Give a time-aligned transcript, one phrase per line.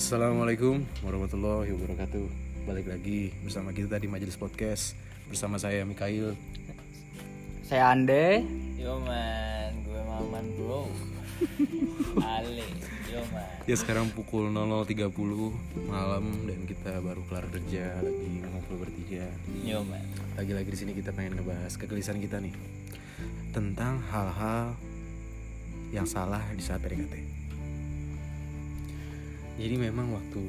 [0.00, 2.24] Assalamualaikum warahmatullahi wabarakatuh.
[2.64, 4.96] Balik lagi bersama kita di Majelis Podcast.
[5.28, 6.40] Bersama saya Mikail.
[7.68, 8.40] Saya Ande.
[8.80, 10.88] Yo man, gue Maman bro.
[12.32, 12.64] Ale,
[13.12, 13.44] yo man.
[13.68, 15.12] Ya sekarang pukul 00.30
[15.84, 19.28] malam Dan kita baru kelar kerja Lagi ngobrol bertiga.
[19.60, 20.00] Yo man.
[20.40, 22.56] Lagi-lagi di sini kita pengen ngebahas kegelisahan kita nih
[23.52, 24.80] Tentang hal-hal
[25.92, 27.39] yang salah di saat PDKT
[29.60, 30.40] Jadi memang waktu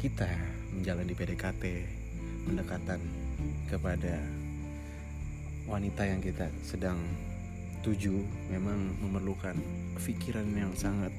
[0.00, 0.24] kita
[0.72, 1.64] menjalani PDKT
[2.48, 3.00] Pendekatan
[3.68, 4.16] kepada
[5.68, 6.96] wanita yang kita sedang
[7.84, 9.52] tuju Memang memerlukan
[10.00, 11.12] pikiran yang sangat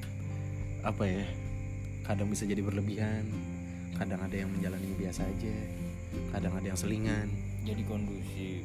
[0.82, 1.22] Apa ya
[2.02, 3.30] Kadang bisa jadi berlebihan
[3.94, 5.56] Kadang ada yang menjalani biasa aja
[6.32, 7.28] Kadang ada yang selingan.
[7.66, 8.62] Jadi kondusif,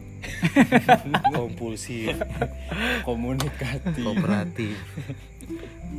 [1.35, 2.13] Kompulsif.
[3.01, 4.03] Komunikatif.
[4.05, 4.77] Kooperatif.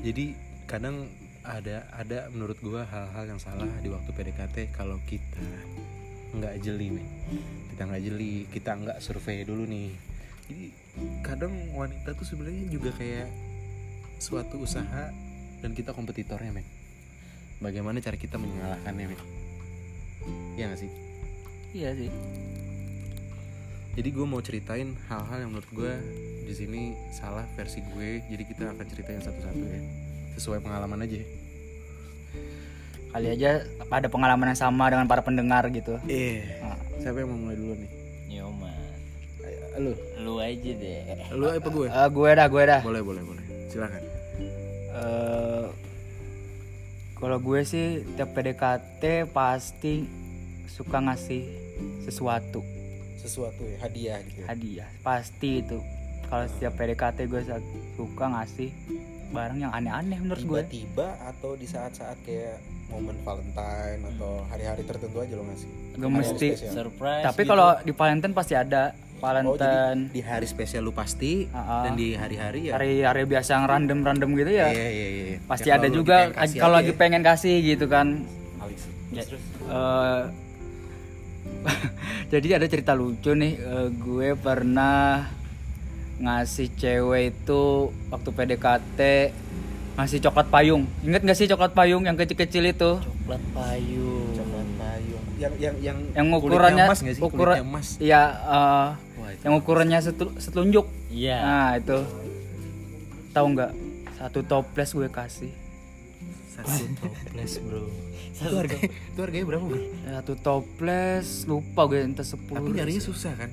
[0.07, 0.39] Jadi
[0.71, 1.11] kadang
[1.43, 5.43] ada ada menurut gua hal-hal yang salah di waktu PDKT kalau kita
[6.33, 7.09] nggak jeli nih
[7.73, 9.91] kita nggak jeli kita nggak survei dulu nih.
[10.47, 10.65] Jadi
[11.25, 13.27] kadang wanita tuh sebenarnya juga kayak
[14.23, 15.11] suatu usaha
[15.65, 16.67] dan kita kompetitornya men.
[17.59, 19.21] Bagaimana cara kita mengalahkannya men?
[20.55, 20.91] Ya nggak sih?
[21.73, 22.12] Iya sih.
[23.93, 25.93] jadi gue mau ceritain hal-hal yang menurut gue
[26.49, 28.25] di sini salah versi gue.
[28.29, 30.02] Jadi kita akan ceritain satu-satu ya
[30.36, 31.20] sesuai pengalaman aja.
[33.12, 36.00] Kali aja ada pengalaman yang sama dengan para pendengar gitu.
[36.08, 37.91] eh Nah, siapa yang mau mulai dulu nih?
[38.33, 38.83] Yo man
[39.80, 39.92] lu.
[40.20, 41.00] Lu aja deh.
[41.33, 41.86] Lu apa gue?
[41.88, 42.80] Eh, gue dah, gue dah.
[42.84, 43.44] boleh boleh boleh.
[43.69, 44.03] Silakan.
[44.92, 45.66] Eh,
[47.16, 50.05] kalau gue sih tiap PDKT pasti
[50.69, 51.42] suka ngasih
[52.05, 52.60] sesuatu.
[53.16, 55.78] Sesuatu ya hadiah gitu hadiah pasti itu.
[56.27, 57.42] Kalau setiap PDKT gue
[57.97, 58.72] suka ngasih
[59.33, 60.61] barang yang aneh-aneh menurut gue.
[60.62, 65.69] Tiba-tiba atau di saat-saat kayak momen Valentine atau hari-hari tertentu aja lo ngasih?
[65.97, 66.48] Gak mesti.
[66.60, 67.50] Surprise tapi gitu.
[67.50, 68.92] kalau di Valentine pasti ada.
[69.22, 70.00] Oh jadi Valentine.
[70.10, 71.82] di hari spesial lu pasti Ah, ah.
[71.87, 72.75] dan di hari-hari ya?
[72.75, 74.66] Hari-hari biasa yang random-random gitu ya?
[74.69, 75.37] Iya iya iya.
[75.47, 78.26] Pasti Ya, ada juga kalau lagi pengen kasih gitu kan.
[79.15, 79.22] Ya,
[79.62, 80.22] Eh,
[82.34, 83.54] jadi ada cerita lucu nih.
[83.54, 85.22] Eh, gue pernah
[86.19, 87.62] ngasih cewek itu
[88.09, 89.00] waktu PDKT
[89.93, 90.89] ngasih coklat payung.
[91.05, 92.91] Inget gak sih coklat payung yang kecil-kecil itu?
[92.99, 94.33] Coklat payung.
[94.33, 95.25] Coklat payung.
[95.37, 97.22] Yang yang yang yang ukurannya emas nggak sih?
[97.22, 97.87] Ukuran emas.
[97.99, 98.89] iya eh,
[99.21, 100.87] Wah, itu yang ukurannya setel- setelunjuk.
[101.12, 101.39] Iya.
[101.41, 101.99] Nah itu.
[103.33, 103.72] Tahu nggak?
[104.17, 105.53] Satu toples gue kasih.
[106.56, 107.84] Satu toples bro.
[108.33, 109.81] Itu Satu harganya itu harganya berapa bro?
[110.09, 112.65] Satu toples lupa gue entah sepuluh.
[112.65, 113.51] Tapi nyarinya susah kan?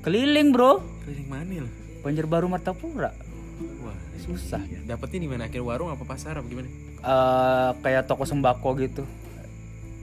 [0.00, 0.80] Keliling bro.
[1.04, 1.64] Keliling mana
[2.04, 3.10] lo Banjarbaru Martapura
[3.80, 6.68] wah susah dapetnya di mana akhir warung apa pasar apa gimana
[7.00, 9.04] eh kayak toko sembako gitu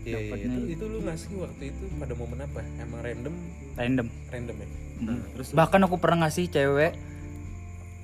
[0.02, 0.50] Iya, iya, Dapatnya.
[0.50, 2.66] itu, itu lu ngasih waktu itu pada momen apa?
[2.76, 3.34] Emang random,
[3.78, 4.68] random random ya?
[4.98, 5.22] Hmm.
[5.30, 6.98] terus bahkan aku pernah ngasih cewek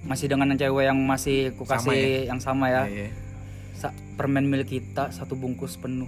[0.05, 3.09] masih dengan cewek yang masih Sama kasih yang sama ya Iya, iya.
[3.73, 6.05] Sa- permen milik kita satu bungkus penuh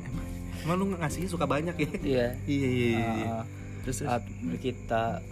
[0.00, 0.26] Emang,
[0.62, 1.90] emang lu ngasihnya suka banyak ya?
[2.06, 2.94] iya iya, iya, iya.
[2.94, 3.26] iya.
[3.26, 3.42] Eh,
[3.82, 4.22] terus, terus?
[4.40, 5.26] milik kita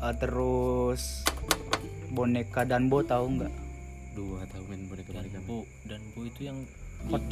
[0.00, 1.24] Eh, terus
[2.10, 3.52] boneka Danbo tahu nggak?
[4.12, 5.38] Duh, gak tau main boneka Dan boneka.
[5.42, 6.58] bu Dan bu itu yang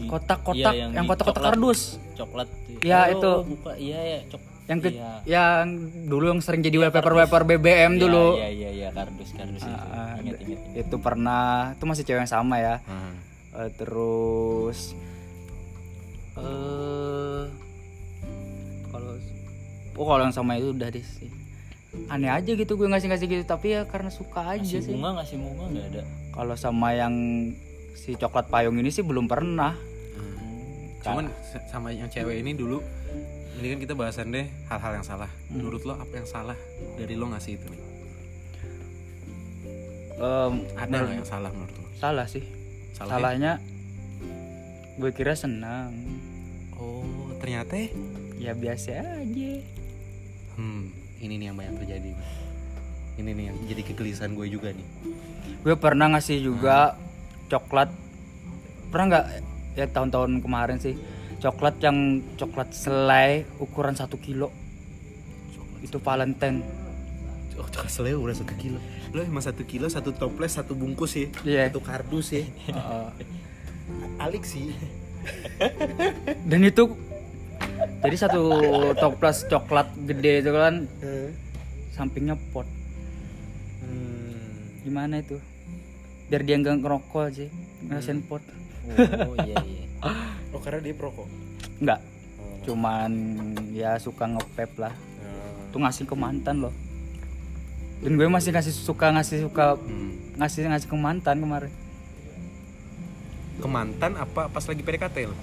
[0.05, 1.55] kotak-kotak Iya, yang di kotak-kotak coklat.
[1.55, 1.81] kardus.
[2.13, 2.49] Coklat.
[2.81, 3.33] Iya, Oh, itu.
[3.49, 3.71] buka.
[3.75, 5.11] Iya ya cok yang ke, Iya.
[5.27, 5.67] yang
[6.07, 8.37] dulu yang sering jadi wallpaper wallpaper BBM dulu.
[8.37, 9.75] Iya iya iya kardus kardus itu.
[9.75, 10.83] Ah, Ingat ingat ingat.
[10.83, 11.47] itu pernah.
[11.73, 12.75] Itu masih cewek yang sama ya.
[12.85, 13.11] Ah,
[13.55, 14.97] Eh, terus
[16.35, 17.45] eh
[18.87, 19.13] kalau
[19.93, 21.29] oh kalau yang sama itu udah deh sih
[22.09, 25.21] aneh aja gitu gue ngasih ngasih gitu tapi ya karena suka aja Ngasih sih bunga
[25.21, 27.15] ngasih bunga nggak ada kalau sama yang
[27.93, 29.77] si coklat payung ini sih belum pernah
[31.03, 32.79] Cuman sa- sama yang cewek ini dulu,
[33.59, 35.27] ini kan kita bahasan deh hal-hal yang salah.
[35.51, 36.55] Menurut lo apa yang salah
[36.95, 37.67] dari lo ngasih itu?
[37.67, 37.81] nih?
[40.15, 41.87] Em, Ada nggak yang salah menurut lo?
[41.93, 42.47] salah sih
[42.93, 43.19] Salahnya?
[43.19, 43.53] salahnya
[44.95, 45.91] gue kira senang
[46.75, 47.03] Oh,
[47.39, 47.75] ternyata
[48.37, 49.82] ya biasa aja Hmm,
[51.23, 52.11] ini nih yang banyak terjadi.
[53.13, 54.87] Ini nih yang jadi kegelisahan gue juga nih.
[55.63, 56.99] gue pernah ngasih juga
[57.47, 57.87] coklat
[58.91, 59.27] pernah nggak
[59.73, 60.99] ya tahun-tahun kemarin sih
[61.39, 64.51] coklat yang coklat selai ukuran satu kilo
[65.81, 66.63] itu Valentine
[67.53, 68.81] Oh, coklat selai udah satu kilo.
[69.13, 71.63] Lo emang satu kilo, satu toples, satu bungkus ya, Iya.
[71.69, 72.49] satu kardus ya.
[72.49, 73.07] Heeh.
[74.17, 74.73] Alik sih.
[76.49, 76.97] dan itu
[78.03, 78.43] jadi satu
[78.99, 80.75] toples coklat gede itu kan
[81.91, 82.67] sampingnya pot
[83.83, 84.79] Hmm.
[84.83, 85.43] gimana itu
[86.27, 87.47] biar dia nggak ngerokok aja
[87.83, 88.43] ngerasain pot
[89.27, 89.85] oh iya iya
[90.55, 91.27] oh karena dia perokok
[91.83, 91.99] Enggak,
[92.39, 92.63] oh.
[92.63, 93.11] cuman
[93.75, 94.95] ya suka ngepep lah.
[94.95, 96.71] Nah, Tuh ngasih ke mantan loh.
[97.99, 100.39] Dan gue masih ngasih suka ngasih suka hmm.
[100.39, 101.73] ngasih ngasih ke mantan kemarin.
[103.59, 105.35] ke mantan apa pas lagi PDKT lo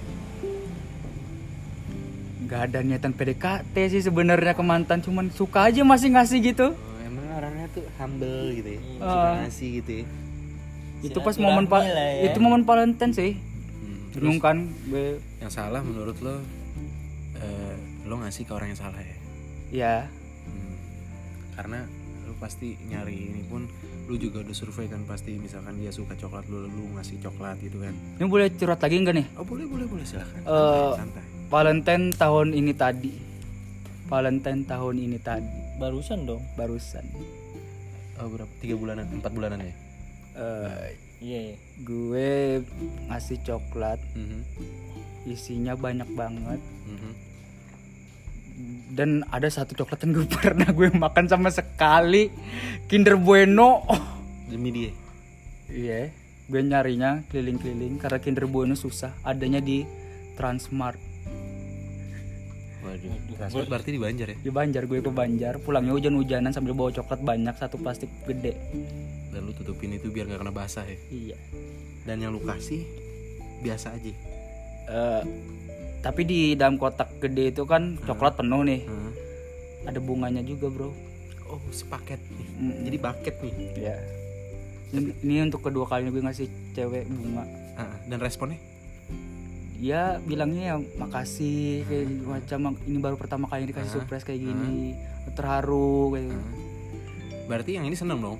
[2.50, 6.66] Gak ada niatan PDKT sih sebenarnya ke mantan, cuman suka aja masih ngasih gitu.
[6.68, 9.06] oh, emang orangnya tuh humble gitu ya Ah.
[9.06, 10.04] suka ngasih gitu ya
[11.00, 12.26] Itu pas momen pa- ya.
[12.26, 13.32] itu momen Valentine sih.
[13.32, 16.42] Hmm, Bingung kan gue yang salah menurut lo
[17.36, 17.74] eh,
[18.04, 19.16] lo ngasih ke orang yang salah ya
[19.70, 19.94] ya
[20.42, 20.74] Hmm.
[21.54, 21.78] karena
[22.20, 23.64] lu pasti nyari ini pun
[24.04, 27.78] lu juga udah survei kan pasti misalkan dia suka coklat lu lu ngasih coklat gitu
[27.78, 29.26] kan ini boleh curhat lagi enggak nih?
[29.32, 30.50] oh boleh boleh boleh silahkan Eh,
[30.90, 31.24] santai, santai.
[31.50, 33.10] Valentine tahun ini tadi.
[34.06, 35.50] Valentine tahun ini tadi.
[35.82, 36.42] Barusan dong.
[36.54, 37.02] barusan.
[38.20, 38.52] oh berapa?
[38.60, 39.74] Tiga bulanan empat bulanan ya?
[40.38, 41.58] Eh, Iya.
[41.82, 42.62] gue
[43.10, 43.98] ngasih coklat.
[44.14, 44.40] Mhm,
[45.26, 46.60] isinya banyak banget.
[46.86, 47.12] Mhm.
[48.92, 52.28] dan ada satu coklat yang gue pernah gue makan sama sekali.
[52.86, 53.80] Kinder Bueno.
[54.52, 54.92] Demi dia
[55.70, 56.10] iya
[56.44, 59.14] gue nyarinya keliling-keliling karena Kinder Bueno susah.
[59.22, 59.86] Adanya di
[60.36, 60.98] Transmart
[62.90, 63.10] waduh.
[63.38, 64.36] Transport berarti di Banjar ya?
[64.42, 65.54] Di Banjar gue ke Banjar.
[65.62, 68.58] Pulangnya hujan-hujanan sambil bawa coklat banyak satu plastik gede.
[69.30, 70.98] Dan lu tutupin itu biar nggak kena basah ya?
[71.08, 71.38] Iya.
[72.04, 72.82] Dan yang lu kasih
[73.62, 74.12] biasa aja.
[74.90, 75.22] Eh,
[76.02, 78.82] tapi di dalam kotak gede itu kan coklat penuh nih.
[78.84, 79.12] Hah?
[79.80, 80.92] ada bunganya juga bro.
[81.48, 82.48] Oh sepaket nih.
[82.60, 82.74] Mm.
[82.86, 83.54] jadi bucket nih.
[83.80, 83.96] Ya
[84.90, 87.44] ini, ini untuk kedua kalinya gue ngasih cewek bunga.
[87.78, 88.58] Ah, dan responnya
[89.80, 93.94] ya bilangnya ya makasih kayak gitu, macam ini baru pertama kali dikasih Ah.
[93.98, 94.92] surprise kayak gini
[95.32, 96.36] terharu kayak gitu.
[96.38, 96.54] Hah?
[97.46, 98.38] berarti yang ini seneng dong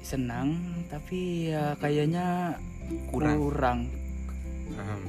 [0.00, 0.48] senang
[0.86, 2.54] tapi ya kayaknya
[3.08, 3.38] Kurang.
[3.40, 3.78] kurang
[4.72, 5.02] Ahem.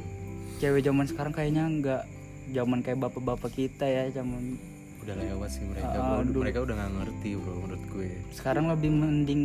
[0.58, 2.04] cewek zaman sekarang kayaknya nggak
[2.52, 4.56] zaman kayak bapak-bapak kita ya zaman
[5.00, 6.24] udah lewat sih mereka Ah, bro.
[6.24, 6.40] dulu.
[6.42, 9.42] mereka udah nggak ngerti bro menurut gue sekarang lebih mending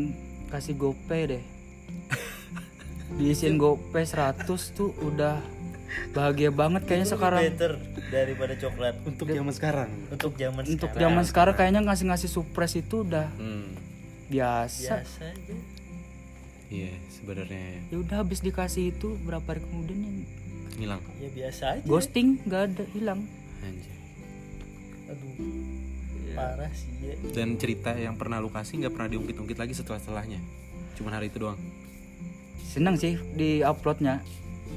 [0.47, 1.45] kasih gopay deh
[3.19, 5.41] diisiin gopay 100 tuh udah
[6.11, 7.73] bahagia banget kayaknya sekarang Better
[8.09, 8.95] daripada coklat.
[9.03, 11.03] untuk zaman sekarang Untuk zaman untuk sekarang.
[11.03, 13.69] zaman sekarang kayaknya ngasih-ngasih surprise itu udah hmm.
[14.27, 15.55] biasa biasa aja.
[16.69, 20.13] iya sebenarnya ya udah habis dikasih itu berapa hari kemudian ya
[20.77, 21.85] ngilang Ya biasa aja.
[21.85, 23.21] ghosting nggak ada hilang
[23.61, 23.97] anjay
[25.09, 25.67] Aduh.
[26.31, 27.15] Parah sih ya.
[27.33, 30.39] dan cerita yang pernah lu kasih nggak pernah diungkit-ungkit lagi setelah setelahnya
[30.95, 31.59] cuman hari itu doang
[32.63, 34.21] seneng sih di uploadnya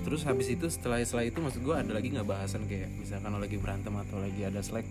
[0.01, 3.37] terus habis itu setelah setelah itu maksud gue ada lagi nggak bahasan kayak misalkan lo
[3.37, 4.87] lagi berantem atau lagi ada slack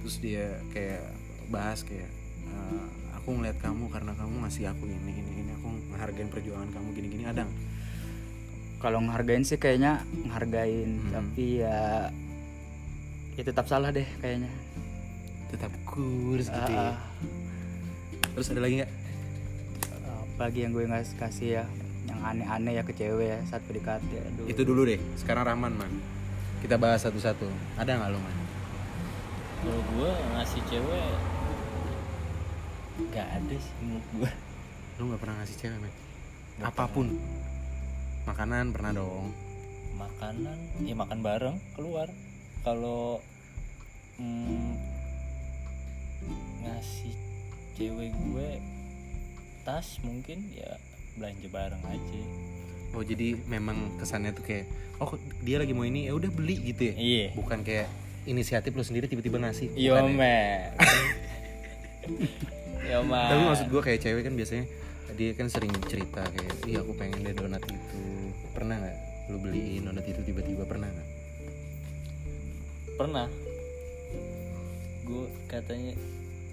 [0.00, 1.00] terus dia kayak
[1.48, 2.08] bahas kayak
[2.44, 2.84] "Eh,
[3.14, 7.08] aku ngeliat kamu karena kamu ngasih aku ini ini ini aku menghargain perjuangan kamu gini
[7.10, 7.48] gini ada
[8.78, 11.10] kalau ngehargain sih kayaknya ngehargain Hmm.
[11.10, 12.12] tapi ya
[13.34, 14.52] ya tetap salah deh kayaknya.
[15.50, 16.98] Tetap kurs gitu ya Ah,
[18.30, 18.92] terus ada lagi nggak?
[20.34, 21.64] Apalagi yang gue nggak kasih ya
[22.04, 24.46] yang aneh-aneh ya ke cewek ya saat PDKT aduh.
[24.48, 25.92] Itu dulu deh sekarang Rahman man.
[26.60, 27.48] Kita bahas satu-satu.
[27.76, 28.36] Ada nggak lo man?
[29.64, 31.08] Kalau gue ngasih cewek
[33.10, 34.30] Gak ada sih menurut gue
[34.94, 35.92] lo nggak pernah ngasih cewek man?
[36.62, 37.06] Apa pun.
[38.24, 39.34] Makanan pernah dong.
[39.98, 40.58] Makanan?
[40.84, 42.08] Ya makan bareng keluar.
[42.64, 43.20] Kalau
[44.16, 44.72] mm,
[46.64, 47.12] Ngasih
[47.76, 48.48] cewek gue
[49.64, 50.76] Tas mungkin ya
[51.14, 52.22] belanja bareng aja.
[52.94, 54.70] Oh jadi memang kesannya tuh kayak
[55.02, 56.94] oh dia lagi mau ini ya udah beli gitu ya?
[56.94, 57.26] Iya.
[57.34, 57.90] Bukan kayak
[58.24, 59.74] inisiatif lo sendiri tiba-tiba ngasih.
[59.74, 60.02] Yo ya?
[60.06, 60.60] man.
[62.90, 63.28] Yo man.
[63.30, 64.66] Tapi maksud gue kayak cewek kan biasanya
[65.14, 68.00] dia kan sering cerita kayak iya aku pengen deh donat itu.
[68.54, 68.96] Pernah nggak
[69.30, 70.62] lu beliin donat itu tiba-tiba?
[70.66, 71.08] Pernah nggak?
[72.94, 73.26] Pernah.
[75.04, 75.94] Gue katanya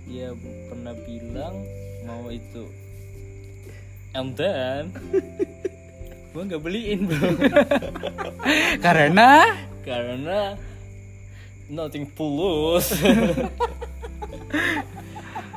[0.10, 0.34] dia
[0.68, 1.56] pernah bilang
[2.10, 2.66] mau itu
[4.12, 4.92] and then
[6.32, 7.28] gue nggak beliin bro.
[8.86, 9.52] Karena?
[9.84, 10.56] Karena
[11.68, 12.92] nothing tulus.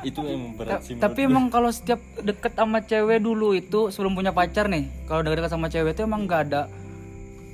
[0.05, 4.29] Itu emang berat sih tapi emang kalau setiap deket sama cewek dulu itu sebelum punya
[4.29, 6.69] pacar nih kalau deket sama cewek itu emang nggak ada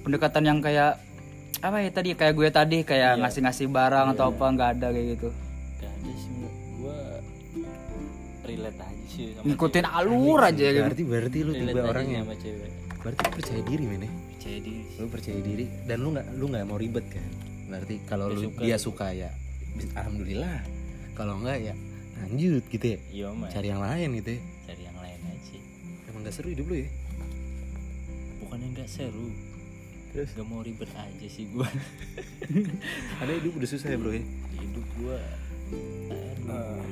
[0.03, 0.99] pendekatan yang kayak
[1.63, 3.21] apa ya tadi kayak gue tadi kayak Iya.
[3.23, 5.29] ngasih-ngasih barang atau apa nggak ada kayak gitu
[8.41, 10.81] relate aja sih sama ngikutin alur aja gitu.
[10.81, 12.71] berarti berarti lu tipe relate orang yang sama cewek.
[13.01, 14.11] berarti lu percaya diri men ya?
[14.11, 17.29] Percaya diri lu percaya diri dan lu nggak lu nggak mau ribet kan?
[17.71, 18.59] Berarti kalau Dia lu suka.
[18.61, 19.29] dia suka ya
[19.95, 20.59] alhamdulillah.
[21.15, 21.73] Kalau enggak ya
[22.21, 22.99] lanjut gitu ya.
[23.11, 24.41] Iya cari yang lain gitu ya.
[24.67, 25.57] Cari yang lain aja.
[26.11, 26.89] Emang gak seru hidup lu ya?
[28.41, 29.29] Bukannya nggak seru.
[30.11, 30.29] Terus?
[30.35, 31.63] Gak mau ribet aja sih gue
[33.23, 34.23] ada hidup udah susah ya bro ya?
[34.59, 35.17] Hidup gue
[36.11, 36.83] aduh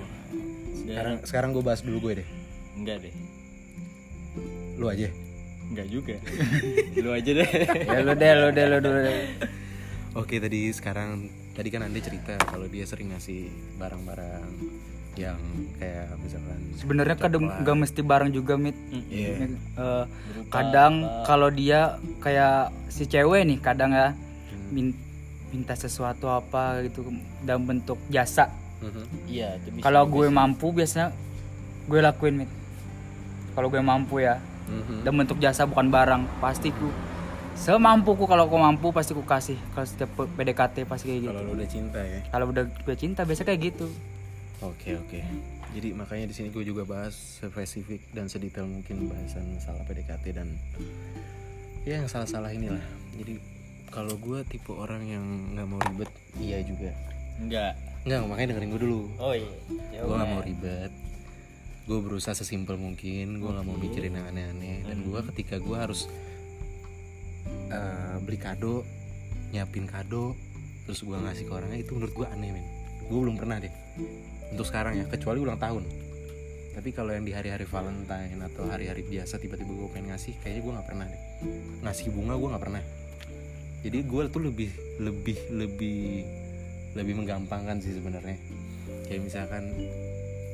[0.90, 2.28] sekarang sekarang gue bahas dulu gue deh.
[2.74, 3.14] Enggak deh.
[4.76, 5.10] Lu aja.
[5.70, 6.16] Enggak juga.
[7.04, 7.50] Lu aja deh.
[7.86, 9.18] Ya lu deh lu deh lu dulu deh.
[10.18, 13.46] Oke tadi sekarang tadi kan Andi cerita kalau dia sering ngasih
[13.78, 14.50] barang-barang
[15.14, 15.38] yang
[15.76, 18.74] kayak misalkan sebenarnya kadang nggak mesti bareng juga mit.
[19.12, 19.52] Iya.
[19.78, 20.06] Eh,
[20.48, 24.16] kadang kalau dia kayak si cewek nih kadang ya
[24.72, 24.96] min-
[25.52, 27.06] minta sesuatu apa gitu
[27.44, 28.50] dalam bentuk jasa.
[29.28, 31.12] Iya itu bisa kalau gue mampu biasanya
[31.90, 32.52] gue lakuin mit.
[33.58, 34.38] Kalau gue mampu ya.
[34.70, 35.02] Mhm.
[35.02, 36.94] dalam bentuk jasa bukan barang pasti ku
[37.58, 38.30] semampuku.
[38.30, 39.58] Kalau aku mampu pasti ku kasih.
[39.74, 41.34] Kalau setiap PDKT pasti kayak gitu.
[41.34, 42.20] Kalau udah cinta ya?
[42.30, 43.90] Kalau udah gue cinta biasa kayak gitu.
[44.62, 45.20] Oke oke.
[45.74, 50.54] Jadi makanya di sini gue juga bahas spesifik dan sedetail mungkin bahasan salah PDKT dan
[51.90, 52.82] ya yang salah-salah inilah.
[53.18, 53.42] Jadi
[53.90, 55.26] kalau gue tipe orang yang
[55.58, 56.94] nggak mau ribet, iya juga.
[58.02, 59.02] Enggak Nggak makanya dengerin gue dulu.
[59.18, 59.52] oh iya
[59.92, 60.28] Ya Gue udah.
[60.28, 60.92] mau ribet.
[61.84, 63.40] Gue berusaha sesimpel mungkin.
[63.40, 64.86] Gue nggak mau mikirin yang aneh-aneh.
[64.86, 66.06] Dan gue ketika gue harus
[67.70, 68.86] eh, beli kado,
[69.50, 70.34] nyiapin kado,
[70.86, 72.66] terus gue ngasih ke orangnya itu menurut gue aneh men.
[73.06, 73.74] Gue belum pernah deh
[74.50, 75.86] untuk sekarang ya kecuali ulang tahun
[76.70, 80.74] tapi kalau yang di hari-hari Valentine atau hari-hari biasa tiba-tiba gue pengen ngasih kayaknya gue
[80.74, 81.22] nggak pernah deh
[81.84, 82.84] ngasih bunga gue nggak pernah
[83.84, 86.02] jadi gue tuh lebih lebih lebih
[86.98, 88.38] lebih menggampangkan sih sebenarnya.
[89.06, 89.64] Kayak misalkan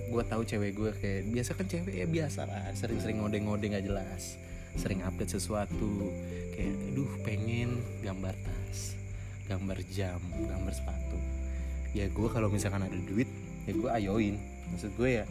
[0.05, 4.37] gue tahu cewek gue kayak biasa kan cewek ya biasa lah sering-sering ngode-ngode nggak jelas
[4.77, 6.13] sering update sesuatu
[6.53, 8.93] kayak aduh pengen gambar tas
[9.49, 11.17] gambar jam gambar sepatu.
[11.95, 13.29] Ya gue kalau misalkan ada duit
[13.65, 14.35] ya gue ayoin.
[14.73, 15.25] Maksud gue ya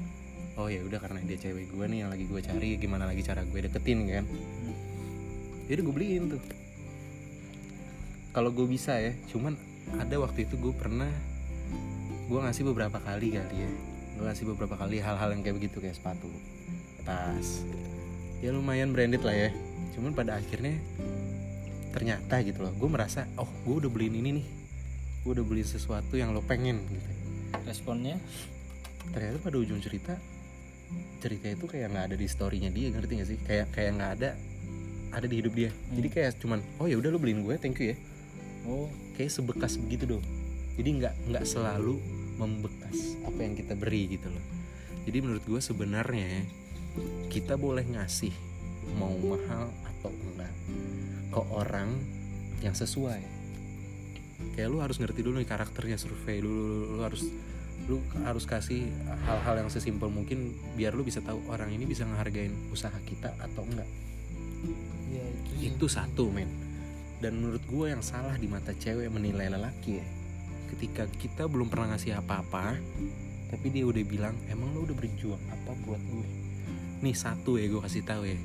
[0.54, 3.42] oh ya udah karena dia cewek gue nih yang lagi gue cari gimana lagi cara
[3.44, 4.24] gue deketin kan.
[5.68, 6.42] Jadi gue beliin tuh.
[8.34, 9.54] Kalau gue bisa ya cuman
[9.98, 11.10] ada waktu itu gue pernah
[12.24, 13.70] gue ngasih beberapa kali kali ya.
[14.14, 16.30] Gue ngasih beberapa kali hal-hal yang kayak begitu kayak sepatu
[17.04, 17.62] tas.
[18.40, 19.50] Ya lumayan branded lah ya.
[19.92, 20.80] Cuman pada akhirnya
[21.94, 24.46] ternyata gitu loh gue merasa oh gue udah beliin ini nih.
[25.22, 27.10] Gue udah beliin sesuatu yang lo pengen gitu.
[27.68, 28.16] Responnya?
[29.12, 30.16] Ternyata pada ujung cerita
[31.18, 33.38] cerita itu kayak nggak ada di storynya dia ngerti gak sih?
[33.40, 34.30] Kayak kayak nggak ada
[35.14, 35.70] ada di hidup dia.
[35.92, 37.96] Jadi kayak cuman oh ya udah lo beliin gue thank you ya
[38.68, 40.24] oh kayak sebekas begitu dong.
[40.74, 42.00] Jadi nggak nggak selalu
[42.34, 44.44] membekas apa yang kita beri gitu loh.
[45.04, 46.42] Jadi menurut gue sebenarnya ya,
[47.30, 48.32] kita boleh ngasih
[48.96, 50.52] mau mahal atau enggak
[51.30, 51.90] ke orang
[52.64, 53.20] yang sesuai.
[54.58, 57.22] Kayak lu harus ngerti dulu nih karakternya survei dulu lu harus
[57.84, 58.88] lu harus kasih
[59.28, 63.62] hal-hal yang sesimpel mungkin biar lu bisa tahu orang ini bisa ngehargain usaha kita atau
[63.62, 63.88] enggak.
[65.12, 66.63] Iya itu itu satu men
[67.24, 70.06] dan menurut gue yang salah di mata cewek menilai lelaki ya.
[70.68, 72.76] Ketika kita belum pernah ngasih apa-apa
[73.48, 75.40] tapi dia udah bilang emang lo udah berjuang?
[75.48, 76.26] Apa buat gue?
[77.00, 78.36] Nih satu ya gue kasih tahu ya.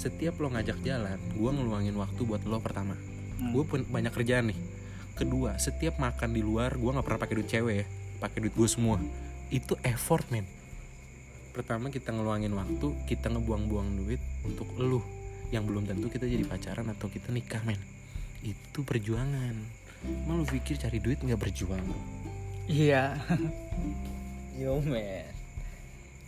[0.00, 2.96] Setiap lo ngajak jalan gue ngeluangin waktu buat lo pertama.
[3.52, 4.56] Gue pun banyak kerjaan nih.
[5.12, 7.86] Kedua setiap makan di luar gue nggak pernah pakai duit cewek ya.
[8.16, 8.96] Pakai duit gue semua.
[9.52, 10.48] Itu effort men.
[11.52, 15.04] Pertama kita ngeluangin waktu kita ngebuang-buang duit untuk lu
[15.52, 17.91] yang belum tentu kita jadi pacaran atau kita nikah men
[18.42, 19.54] itu perjuangan.
[20.02, 21.82] Emang lu pikir cari duit nggak berjuang?
[22.66, 23.18] Iya.
[24.58, 25.30] Yo man.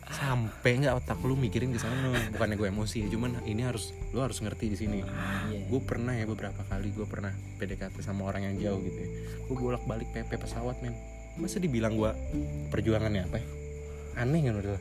[0.05, 2.15] Sampai nggak otak lu mikirin ke sana.
[2.31, 4.99] Bukannya gue emosi ya cuman ini harus lu harus ngerti di sini.
[5.03, 5.67] Iya.
[5.67, 9.11] Gue pernah ya beberapa kali gue pernah PDKT sama orang yang jauh gitu ya.
[9.51, 10.95] Gue bolak balik PP pesawat men.
[11.35, 12.15] Masa dibilang gue
[12.71, 13.49] perjuangannya apa ya?
[14.15, 14.79] aneh kan udah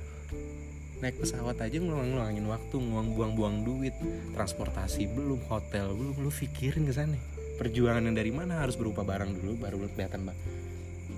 [1.03, 3.91] naik pesawat aja ngeluang ngeluangin waktu nguang buang buang duit.
[4.31, 7.19] Transportasi belum hotel belum lu pikirin ke sana.
[7.59, 10.39] Perjuangan yang dari mana harus berupa barang dulu baru lu kelihatan bang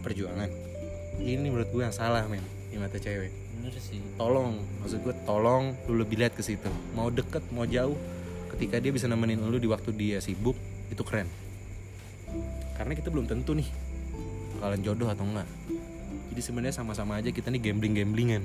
[0.02, 0.50] perjuangan.
[1.22, 2.42] Ini menurut gue yang salah men
[2.74, 3.30] di mata cewek.
[3.62, 4.02] Bener sih.
[4.18, 6.68] Tolong maksud gue tolong lu lebih lihat ke situ.
[6.98, 7.96] Mau deket mau jauh
[8.58, 10.58] ketika dia bisa nemenin lu di waktu dia sibuk
[10.90, 11.30] itu keren.
[12.74, 13.70] Karena kita belum tentu nih
[14.58, 15.48] bakalan jodoh atau enggak.
[16.34, 18.44] Jadi sebenarnya sama-sama aja kita nih gambling gamblingan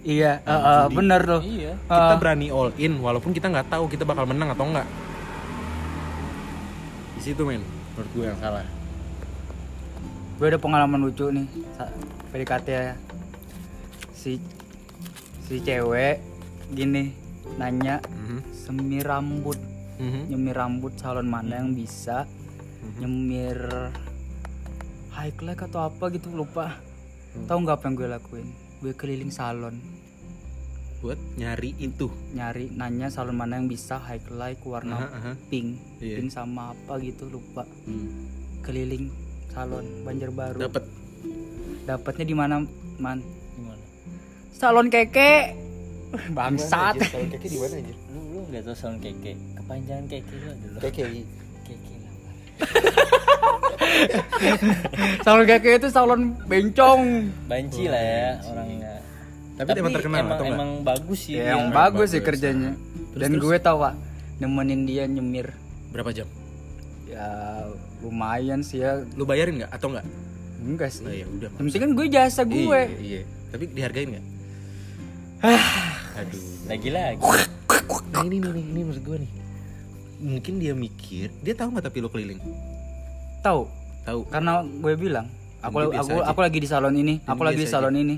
[0.00, 1.42] iya eh, eh, bener tuh.
[1.42, 1.72] Iya.
[1.84, 4.88] Kita berani all in walaupun kita nggak tahu kita bakal menang atau enggak
[7.16, 7.60] di situ men
[7.92, 8.64] menurut gue yang salah.
[10.40, 11.44] Gue ada pengalaman lucu nih
[12.32, 12.94] PDKT ya.
[14.16, 14.40] Si
[15.44, 16.24] si cewek
[16.72, 17.12] gini
[17.60, 18.40] nanya Mhm.
[18.50, 19.58] semir rambut.
[20.00, 20.32] Mhm.
[20.32, 22.24] nyemir rambut salon mana yang bisa?
[22.96, 23.60] Nyemir
[25.12, 26.80] high class atau apa gitu lupa.
[27.44, 28.48] Tahu nggak apa yang gue lakuin
[28.80, 29.76] gue keliling salon
[31.00, 35.32] buat nyari itu nyari nanya salon mana yang bisa highlight warna Aha, aha.
[35.48, 36.20] pink Iya.
[36.20, 38.28] pink sama apa gitu lupa Hmm.
[38.60, 39.08] keliling
[39.48, 40.84] salon Banjarbaru dapat
[41.82, 42.54] dapatnya di mana
[42.96, 43.84] man Gimana?
[44.50, 45.56] salon keke
[46.30, 49.32] bangsat kalau keke di mana aja Lu lu nggak tahu salon keke?
[49.56, 50.78] Kepanjangan keke lu ada lu.
[50.80, 51.04] keke
[51.64, 51.94] Keke.
[55.24, 57.02] Salon keke itu salon bencong.
[57.46, 58.92] Banci lah ya orangnya.
[59.60, 60.56] tapi, emang terkenal emang, atau enggak?
[60.56, 61.32] emang bagus sih.
[61.36, 61.50] ya, dia.
[61.52, 62.72] yang Emang bagus sih kerjanya.
[63.12, 63.42] Terus, dan terus?
[63.44, 63.94] gue tau pak
[64.40, 65.52] nemenin dia nyemir.
[65.92, 66.28] Berapa jam?
[67.04, 67.28] Ya
[68.00, 69.04] lumayan sih ya.
[69.14, 70.06] Lu bayarin nggak atau nggak?
[70.64, 71.04] Enggak sih.
[71.04, 72.80] Nah, ya udah penting kan gue jasa gue.
[72.88, 74.26] iya, iya tapi dihargain nggak?
[76.20, 76.42] Aduh.
[76.70, 77.20] Lagi-lagi.
[78.10, 79.32] nah ini nih ini maksud gue nih.
[80.20, 82.40] Mungkin dia mikir dia tahu nggak tapi lo keliling?
[83.40, 84.20] Tahu tahu.
[84.26, 85.26] Karena gue bilang
[85.60, 86.24] aku Dia aku aja.
[86.26, 88.16] aku lagi di salon ini Dia aku lagi di salon ini.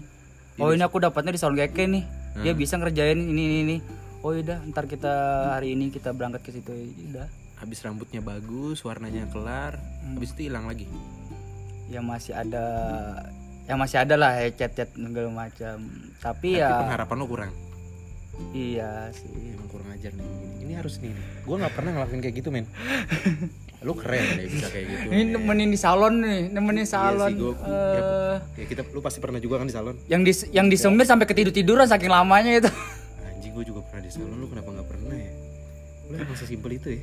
[0.52, 2.04] Dia oh ini aku dapatnya di salon keke nih.
[2.38, 2.58] Dia Hmm.
[2.58, 3.76] bisa ngerjain ini ini ini.
[4.20, 5.10] Oh udah ntar kita
[5.52, 6.70] hari ini kita berangkat ke situ
[7.08, 10.14] udah habis rambutnya bagus warnanya kelar Hmm.
[10.14, 10.86] habis itu hilang lagi?
[11.86, 12.64] Ya masih ada
[13.62, 15.76] ya masih ada lah ya chat segala macam.
[16.16, 17.52] Tapi tapi ya pengharapan lo kurang?
[18.50, 19.28] Iya sih.
[19.52, 21.12] Emang kurang ajar nih ini, ini harus nih
[21.42, 22.64] gue nggak pernah ngelakuin kayak gitu men
[23.82, 27.36] lu keren deh bisa kayak gitu ini nemenin di salon nih nemenin salon Iya sih,
[27.36, 31.02] gua- Eh, ya kita lu pasti pernah juga kan di salon yang di yang disemir
[31.02, 32.70] sampai ketidur tiduran saking lamanya itu
[33.24, 35.32] anjing gue juga pernah di salon lu kenapa nggak pernah ya
[36.04, 37.02] lu emang sesimpel itu ya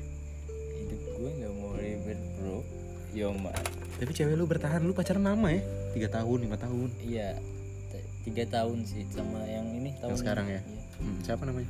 [0.79, 2.57] Hidup gue nggak mau ribet bro.
[3.09, 3.51] Yo ma.
[3.95, 7.35] tapi cewek lu bertahan lu pacaran lama ya tiga tahun lima tahun Iya.
[8.21, 10.53] Tiga tahun sih sama yang ini tahun yang sekarang ini.
[10.53, 10.81] ya Iya.
[10.97, 11.69] hmm, siapa namanya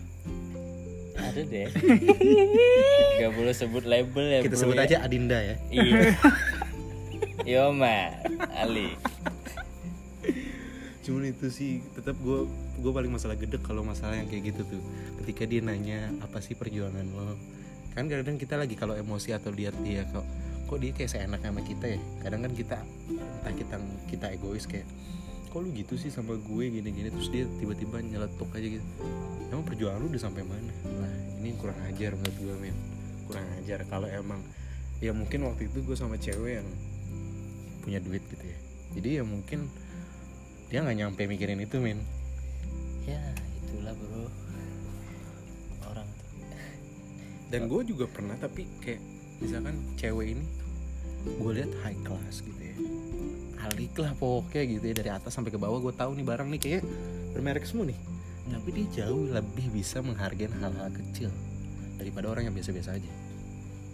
[1.19, 1.67] Ada deh.
[3.21, 4.83] Gak boleh sebut label ya kita bro sebut ya.
[4.87, 6.15] aja Adinda ya Iya.
[7.51, 8.15] Yo ma.
[8.55, 8.95] Ali.
[10.99, 12.45] cuman itu sih tetap gue
[12.77, 14.81] gue paling masalah gedek kalau masalah yang kayak gitu tuh
[15.23, 17.33] ketika dia nanya apa sih perjuangan lo
[17.97, 20.21] kan kadang kita lagi kalau emosi atau lihat dia kok
[20.69, 22.77] kok dia kayak seenak sama kita ya kadang kan kita
[23.09, 24.85] entah kita kita egois kayak
[25.49, 28.85] kok lu gitu sih sama gue gini-gini terus dia tiba-tiba nyeletuk aja gitu
[29.49, 30.73] emang perjuangan lu udah sampai mana?
[30.85, 32.77] Nah ini kurang ajar menurut gue men
[33.25, 33.79] kurang ajar.
[33.89, 34.41] Kalau emang
[35.01, 36.67] ya mungkin waktu itu gue sama cewek yang
[37.81, 38.59] punya duit gitu ya.
[38.97, 39.69] Jadi ya mungkin
[40.69, 41.97] dia nggak nyampe mikirin itu men
[43.09, 43.21] Ya
[43.65, 44.29] itulah bro.
[45.89, 46.29] Orang tuh.
[47.49, 49.01] dan gue juga pernah tapi kayak
[49.41, 50.45] misalkan cewek ini
[51.25, 52.77] gue lihat high class gitu ya.
[53.65, 54.93] Alik lah pokoknya gitu ya.
[54.93, 56.83] Dari atas sampai ke bawah gue tahu nih barang nih kayak
[57.33, 58.18] bermerek semua nih
[58.49, 61.29] tapi dia jauh lebih bisa menghargai hal-hal kecil
[61.95, 63.11] daripada orang yang biasa-biasa aja.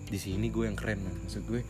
[0.05, 1.61] Di sini gue yang keren man maksud gue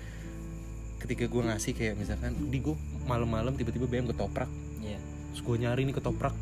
[0.99, 4.49] ketika gue ngasih kayak misalkan di gue malam-malam tiba-tiba BM ketoprak.
[4.81, 4.99] Iya.
[5.31, 6.35] terus gue nyari nih ketoprak.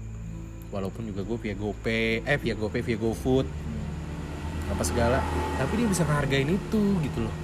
[0.70, 4.74] Walaupun juga gue via GoPay eh via GoPay via GoFood Hmm.
[4.74, 5.20] apa segala.
[5.60, 7.36] Tapi dia bisa ngehargain itu gitu loh.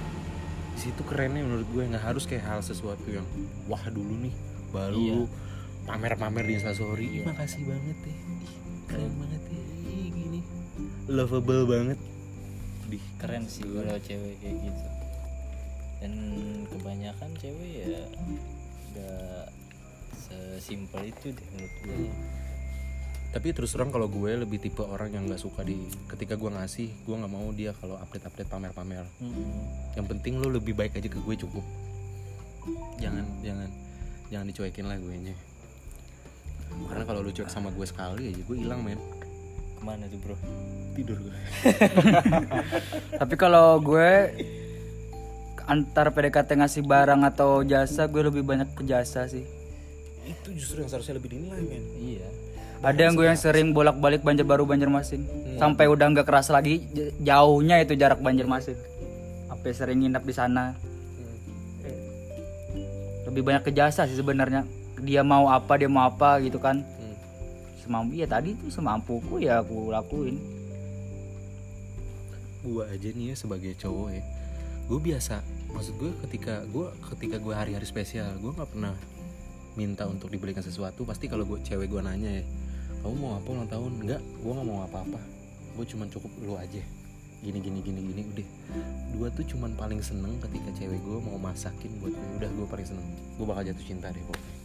[0.74, 3.26] Di situ kerennya menurut gue nggak harus kayak hal sesuatu yang
[3.68, 4.34] wah dulu nih
[4.70, 5.24] baru lu
[5.84, 7.22] pamer-pamer di instastory.
[7.22, 8.18] Ih, makasih banget Ih,
[8.90, 10.40] keren banget ya Ih, gini.
[11.06, 11.98] Lovable banget.
[12.86, 14.84] Di Keren sih kalau cewek kayak gitu.
[16.00, 16.12] Dan
[16.66, 18.02] kebanyakan cewek ya
[18.90, 19.46] gak
[20.20, 22.10] sesimpel itu deh menurut gue.
[23.30, 25.78] tapi terus terang kalau gue lebih tipe orang yang nggak suka di
[26.10, 29.62] ketika gue ngasih gue nggak mau dia kalau update update pamer pamer Hmm.
[29.94, 31.62] yang penting lo lebih baik aja ke gue cukup.
[32.98, 33.70] Jangan jangan
[34.26, 35.34] jangan dicuekin lah gue nya
[36.90, 38.98] karena kalau lu cuek sama gue sekali aja gue hilang men.
[39.78, 40.36] Ke mana tuh bro?
[40.90, 41.38] tidur gue
[43.22, 44.10] tapi kalau gue
[45.70, 49.46] antar PDKT ngasih barang atau jasa gue lebih banyak ke jasa sih.
[50.26, 51.84] Itu justru yang seharusnya lebih dinilai men.
[51.94, 52.26] Iya.
[52.80, 55.22] ada yang gue yang sering bolak-balik Banjarbaru Banjarmasin.
[55.62, 56.82] Sampai udah nggak keras lagi
[57.22, 58.74] jauhnya itu jarak Banjarmasin.
[59.46, 60.74] Apa sering nginap di sana.
[63.30, 66.84] Lebih banyak ke jasa sih sebenarnya dia mau apa dia mau apa gitu kan.
[66.84, 67.16] Hmm.
[67.80, 70.36] semampu ya tadi tuh semampuku ya aku lakuin.
[72.60, 74.22] Gue aja nih ya sebagai cowok ya.
[74.86, 75.40] Gue biasa
[75.72, 76.86] maksud gue ketika gue
[77.16, 78.94] ketika gue hari-hari spesial gue nggak pernah
[79.74, 81.02] minta untuk dibelikan sesuatu.
[81.08, 82.44] Pasti kalau gue cewek gue nanya ya
[83.00, 83.92] kamu mau apa ulang tahun?
[84.06, 85.20] Enggak gue nggak mau apa-apa.
[85.74, 86.84] Gue cuman cukup lu aja.
[87.40, 88.48] Gini gini gini gini udah.
[89.16, 92.86] Dua tuh cuman paling seneng ketika cewek gue mau masakin buat gue udah gue paling
[92.86, 93.08] seneng.
[93.40, 94.59] Gue bakal jatuh cinta deh pokoknya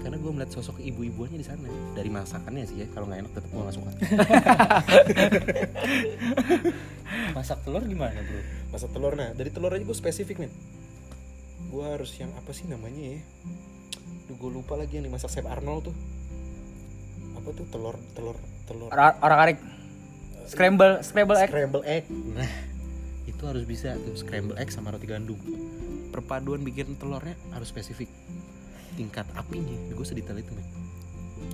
[0.00, 1.68] karena gue melihat sosok ibu-ibuannya di sana.
[1.92, 3.90] Dari masakannya sih ya kalau nggak enak tetap gue nggak suka.
[7.32, 8.40] Masak telur gimana bro?
[8.72, 10.52] masak telur nah dari telur aja gue spesifik nih
[11.68, 13.20] gue harus yang apa sih namanya ya?
[14.24, 15.96] Duh gue lupa lagi yang dimasak Chef Arnold tuh.
[17.32, 18.88] Apa tuh telur telur telur?
[18.88, 19.58] Ora- Orang arik.
[20.44, 21.48] Scramble, scramble egg.
[21.48, 22.04] scramble egg.
[22.08, 22.48] Nah
[23.24, 25.40] itu harus bisa tuh scramble egg sama roti gandum.
[26.12, 28.12] Perpaduan bikin telurnya harus spesifik
[28.94, 29.76] tingkat apinya.
[29.92, 30.66] Gue sedetail itu men.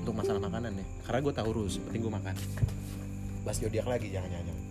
[0.05, 0.87] Untuk masalah makanan ya.
[1.07, 2.35] Karena gue tahu rus penting gue makan.
[3.47, 4.65] Bahas zodiak lagi jangan jangan jangan.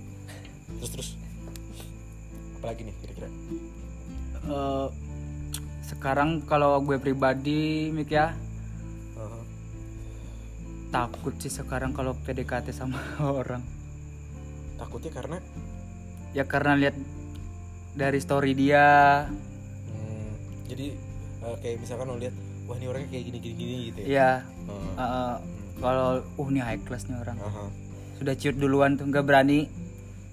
[0.77, 1.09] terus terus.
[2.59, 3.29] Apalagi nih kira-kira?
[4.47, 4.87] Eh,
[5.87, 8.35] sekarang kalau gue pribadi Mik ya.
[9.17, 9.43] Uh-huh.
[10.93, 13.01] takut sih sekarang kalau PDKT sama
[13.41, 13.63] orang.
[14.77, 15.37] Takutnya karena?
[16.37, 16.95] Ya karena lihat
[17.97, 19.25] dari story dia.
[19.89, 20.31] Hmm,
[20.69, 20.93] jadi
[21.43, 22.35] eh, kayak misalkan lo lihat
[22.67, 24.07] wah ini orangnya kayak gini gini gini gitu ya?
[24.07, 24.31] Ya
[24.67, 25.35] Uh, eh,
[25.79, 27.39] kalau uh ini high class nih orang.
[27.39, 27.65] Aha.
[28.17, 29.69] sudah ciut duluan tuh nggak berani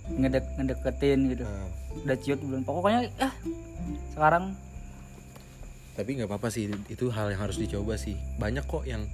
[0.08, 1.44] ngedek ngedeketin gitu.
[1.44, 1.68] Nah,
[2.02, 2.64] udah ciut duluan.
[2.64, 3.34] Pokoknya ah
[4.16, 4.56] sekarang.
[5.94, 8.16] Tapi nggak apa-apa sih itu hal yang harus dicoba sih.
[8.40, 9.04] Banyak kok yang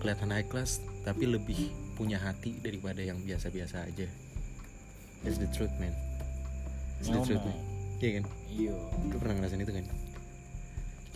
[0.00, 4.08] kelihatan high class tapi lebih punya hati daripada yang biasa-biasa aja.
[5.22, 5.94] That's the truth man.
[6.98, 7.56] That's the truth man.
[8.00, 8.24] Iya kan?
[8.48, 8.72] Iya.
[9.12, 9.84] Lu pernah ngerasain itu kan?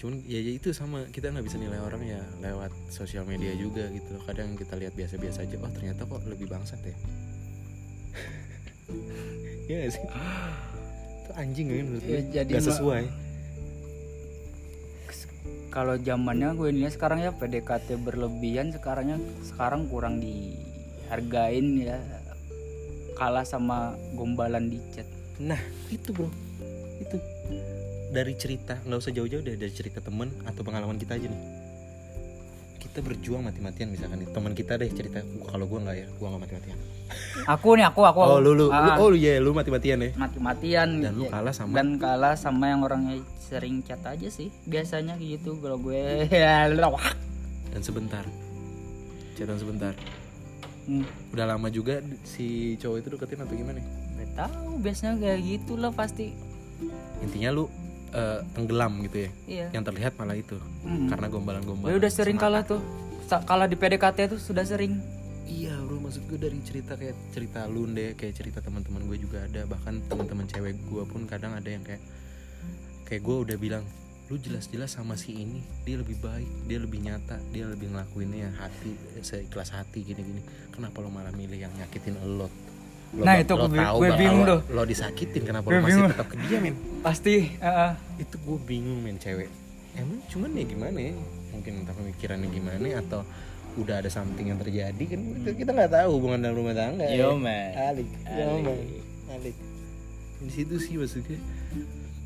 [0.01, 3.85] Cuman ya, ya itu sama kita nggak bisa nilai orang ya lewat sosial media juga
[3.93, 4.23] gitu loh.
[4.25, 6.97] Kadang kita lihat biasa-biasa aja, oh ternyata kok lebih bangsat ya.
[9.71, 10.03] Iya gak sih?
[11.23, 12.03] Itu anjing kan menurut.
[12.03, 13.05] Ya, jadi Gak sesuai.
[15.71, 22.03] kalau zamannya gue lihat sekarang ya PDKT berlebihan sekarangnya sekarang kurang dihargain ya
[23.15, 25.07] kalah sama gombalan di chat
[25.39, 26.27] Nah itu bro,
[28.11, 31.43] dari cerita nggak usah jauh-jauh deh dari cerita temen atau pengalaman kita aja nih.
[32.81, 36.43] Kita berjuang mati-matian misalkan nih teman kita deh cerita, kalau gua nggak ya, gua nggak
[36.43, 36.79] mati-matian.
[37.45, 40.11] aku nih aku aku Oh lu lu, Ah, lu- oh iya lu mati-matian ya.
[40.17, 45.15] mati-matian Dan lu kalah sama dan kalah sama yang orangnya sering chat aja sih biasanya
[45.17, 45.99] gitu kalau gue
[46.31, 46.71] ya
[47.71, 48.27] dan sebentar,
[49.35, 49.95] chatan sebentar.
[50.83, 53.79] Hmm, Udah lama juga si cowok itu deketin atau gimana?
[54.13, 56.35] nggak tahu biasanya kayak gitu lah pasti
[57.21, 57.71] Intinya lu
[58.11, 59.31] eh, tenggelam gitu ya.
[59.47, 61.07] iya Yang terlihat malah itu Hmm.
[61.07, 61.89] karena gombalan-gombalan.
[61.89, 62.47] gue udah sering semata.
[62.49, 62.81] kalah tuh
[63.25, 64.99] Sa- kalah di PDKT tuh sudah sering
[65.43, 69.43] Iya bro, maksud gue dari cerita kayak cerita lu deh, kayak cerita teman-teman gue juga
[69.43, 71.99] ada, bahkan teman-teman cewek gue pun kadang ada yang kayak
[73.05, 73.83] kayak gue udah bilang,
[74.27, 78.95] lu jelas-jelas sama si ini dia lebih baik, dia lebih nyata, dia lebih ngelakuinnya hati
[79.19, 80.39] seikhlas hati gini-gini.
[80.71, 82.47] Kenapa lo malah milih yang nyakitin lo?
[83.11, 85.91] Lo Nah, itu lo gue- tahu gue bingung lo, lo disakitin, kenapa Gue lo masih
[85.93, 86.11] bingung.
[86.11, 86.75] tetap ke dia men?
[87.01, 89.51] pasti eh, Itu gue bingung men cewek.
[89.93, 91.15] Emang cuman ya gimana ya?
[91.51, 93.27] Mungkin entah pemikirannya gimana atau
[93.73, 97.31] udah ada something yang terjadi kan kita- kita nggak tahu hubungan dalam rumah tangga Yo
[97.31, 97.31] ya.
[97.37, 97.71] man.
[97.89, 98.79] alik yo man
[99.33, 99.57] alik
[100.39, 101.39] di situ sih maksudnya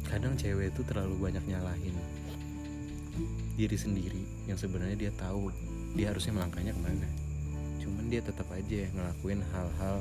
[0.07, 1.93] kadang cewek itu terlalu banyak nyalahin
[3.55, 5.53] diri sendiri yang sebenarnya dia tahu
[5.93, 7.09] dia harusnya melangkahnya ke mana
[7.79, 9.97] cuman dia tetap aja ngelakuin hal-hal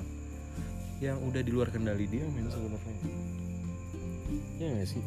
[1.03, 2.95] yang udah di luar kendali dia men sebenarnya.
[4.55, 5.03] Ya gak sih?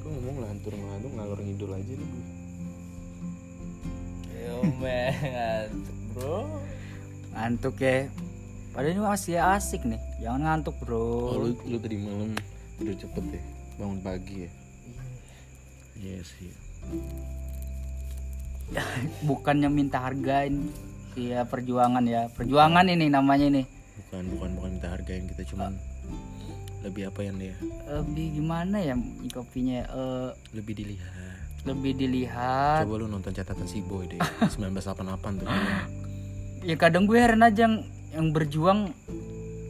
[0.00, 2.24] Gue ngomong ngelantur ngelantur ngalor ngidul aja nih gue.
[4.48, 5.70] Yo man.
[6.16, 6.48] Bro.
[7.36, 8.08] ngantuk ya.
[8.72, 10.00] Padahal ini masih asik nih.
[10.24, 11.36] Jangan ngantuk bro.
[11.36, 12.32] Oh lu, lu tadi malam
[12.80, 13.42] tidur cepet ya?
[13.76, 14.50] Bangun pagi ya?
[16.00, 16.18] Iya.
[16.24, 16.52] Sih.
[19.28, 20.72] Bukannya minta hargain
[21.14, 22.26] Iya perjuangan ya.
[22.32, 23.62] Perjuangan ini namanya ini
[23.94, 25.78] bukan bukan bukan minta hargain kita cuman
[26.82, 27.56] lebih apa yang dia
[27.88, 28.94] lebih gimana ya
[29.32, 31.32] kopinya eh, lebih dilihat.
[31.64, 32.84] lebih dilihat.
[32.84, 34.20] Coba lu nonton catatan si boy deh
[34.60, 35.48] 1988 tuh.
[36.60, 38.92] Ya kadang gue heran aja yang, yang berjuang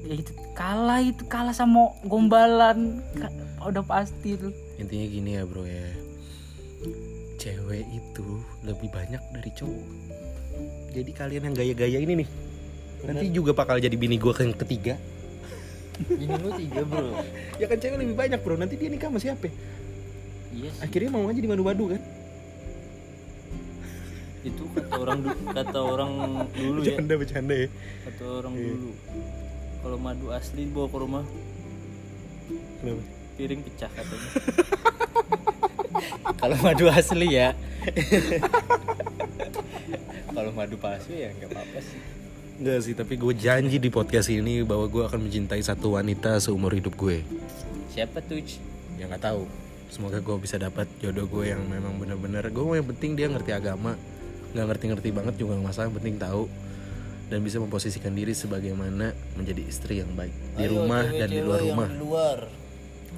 [0.02, 2.98] ya itu kalah itu kalah sama gombalan.
[3.14, 3.30] Ka-
[3.62, 5.86] udah pasti itu intinya gini ya bro ya.
[7.38, 9.86] Cewek itu lebih banyak dari cowok.
[10.98, 12.28] Jadi kalian yang gaya-gaya ini nih
[13.06, 14.94] nanti juga bakal jadi bini gua yang ketiga
[15.94, 17.14] Ini lu tiga bro.
[17.60, 19.46] ya kan cewek lebih banyak bro nanti dia nikah sama siapa
[20.50, 20.80] Iya sih.
[20.80, 22.00] akhirnya mau aja di madu-madu kan
[24.42, 26.12] Itu kata orang du- kata orang
[26.50, 26.92] dulu ya.
[26.92, 27.68] bercanda bercanda ya
[28.04, 28.66] Kata orang Iya.
[28.70, 28.90] dulu.
[29.80, 31.24] Kalau madu asli bawa ke rumah
[32.76, 33.02] kenapa
[33.34, 34.28] piring pecah katanya.
[36.36, 37.48] Kalau madu asli ya.
[40.30, 42.00] Kalau madu palsu ya nggak apa-apa sih.
[42.54, 46.70] Enggak sih, tapi gue janji di podcast ini bahwa gue akan mencintai satu wanita seumur
[46.70, 47.26] hidup gue.
[47.90, 48.38] Siapa tuh?
[48.94, 49.42] Ya nggak tahu.
[49.90, 52.46] Semoga gue bisa dapat jodoh gue yang memang benar-benar.
[52.54, 53.98] Gue yang penting dia ngerti agama,
[54.54, 55.86] nggak ngerti-ngerti banget juga nggak masalah.
[55.90, 56.42] Yang penting tahu
[57.26, 61.58] dan bisa memposisikan diri sebagaimana menjadi istri yang baik di Ayo, rumah dan di luar
[61.58, 61.88] rumah.
[61.90, 62.38] di luar.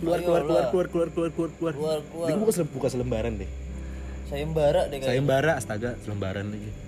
[0.00, 1.72] Keluar, keluar, keluar, keluar, keluar, keluar, keluar, keluar.
[1.76, 2.28] Keluar, keluar.
[2.32, 3.50] Ini gue buka, buka selembaran deh.
[4.32, 5.08] Sayembara deh kayaknya.
[5.12, 6.85] Sayembara, astaga, selembaran lagi.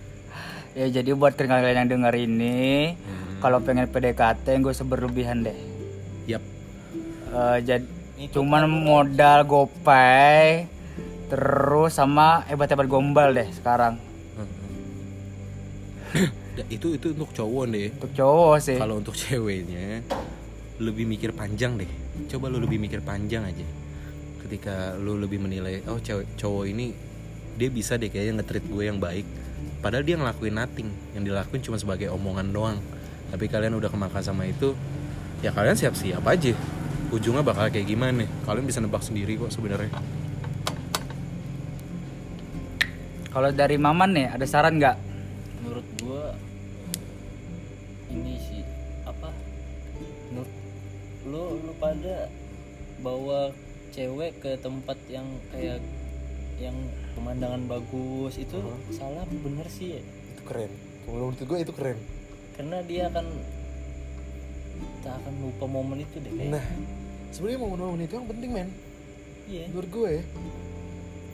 [0.73, 2.95] Ya jadi buat kalian yang denger ini
[3.39, 5.57] kalau pengen PDKT gue seberlebihan deh
[6.27, 6.43] Yap.
[7.29, 7.85] Eh, jadi
[8.35, 10.67] cuman modal gopay
[11.31, 13.97] terus sama hebat-hebat gombal deh sekarang
[16.59, 17.95] Ya, itu itu untuk cowok deh.
[17.95, 20.03] untuk cowok sih Kalau untuk ceweknya
[20.79, 21.91] lebih mikir panjang deh.
[22.31, 23.67] Coba lu lebih mikir panjang aja.
[24.43, 26.95] Ketika lu lebih menilai, oh cewek cowok ini
[27.59, 29.27] dia bisa deh kayaknya nge-treat gue yang baik.
[29.79, 30.91] Padahal dia ngelakuin nothing.
[31.15, 32.79] Yang dilakuin cuma sebagai omongan doang.
[33.29, 34.73] Tapi kalian udah kemakan sama itu,
[35.45, 36.57] ya kalian siap-siap aja.
[37.13, 38.25] Ujungnya bakal kayak gimana?
[38.49, 39.93] Kalian bisa nebak sendiri kok sebenarnya.
[43.39, 44.97] kalau dari maman nih ada saran nggak
[45.63, 46.35] menurut gua
[48.11, 48.67] ini sih
[49.07, 49.31] apa
[50.33, 50.53] menurut
[51.29, 52.27] lu lu pada
[52.99, 53.55] bawa
[53.95, 55.79] cewek ke tempat yang kayak
[56.59, 56.75] yang
[57.15, 58.59] pemandangan bagus itu
[58.91, 60.03] salah apa bener sih ya?
[60.35, 60.71] Itu keren.
[61.07, 61.99] Menurut gue itu keren.
[62.59, 63.27] karena dia akan
[64.99, 66.65] tak akan lupa momen itu deh kayak Nah,
[67.31, 68.69] sebenarnya momen-momen itu yang penting men.
[69.47, 70.23] iya menurut gue ya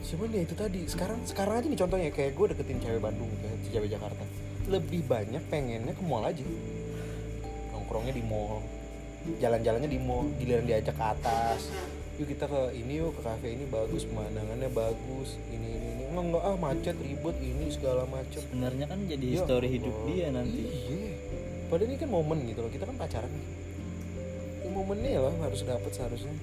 [0.05, 3.51] cuman ya itu tadi sekarang sekarang aja nih contohnya kayak gue deketin cewek Bandung ya,
[3.73, 4.21] cewek Jakarta
[4.69, 6.45] lebih banyak pengennya ke mall aja
[7.73, 8.61] nongkrongnya di mall
[9.41, 11.69] jalan-jalannya di mall giliran diajak ke atas.
[12.15, 16.03] Yuk kita ke ini yuk ke kafe ini bagus pemandangannya bagus ini ini ini.
[16.07, 20.07] Enggak enggak ah macet ribet ini segala macam sebenarnya kan jadi Ya story hidup Allah.
[20.07, 20.61] dia nanti.
[20.63, 21.11] Iya.
[21.67, 23.31] Padahal ini kan momen gitu loh kita kan pacaran.
[23.33, 23.43] Nih
[24.63, 26.35] ya, momennya lah harus dapet seharusnya.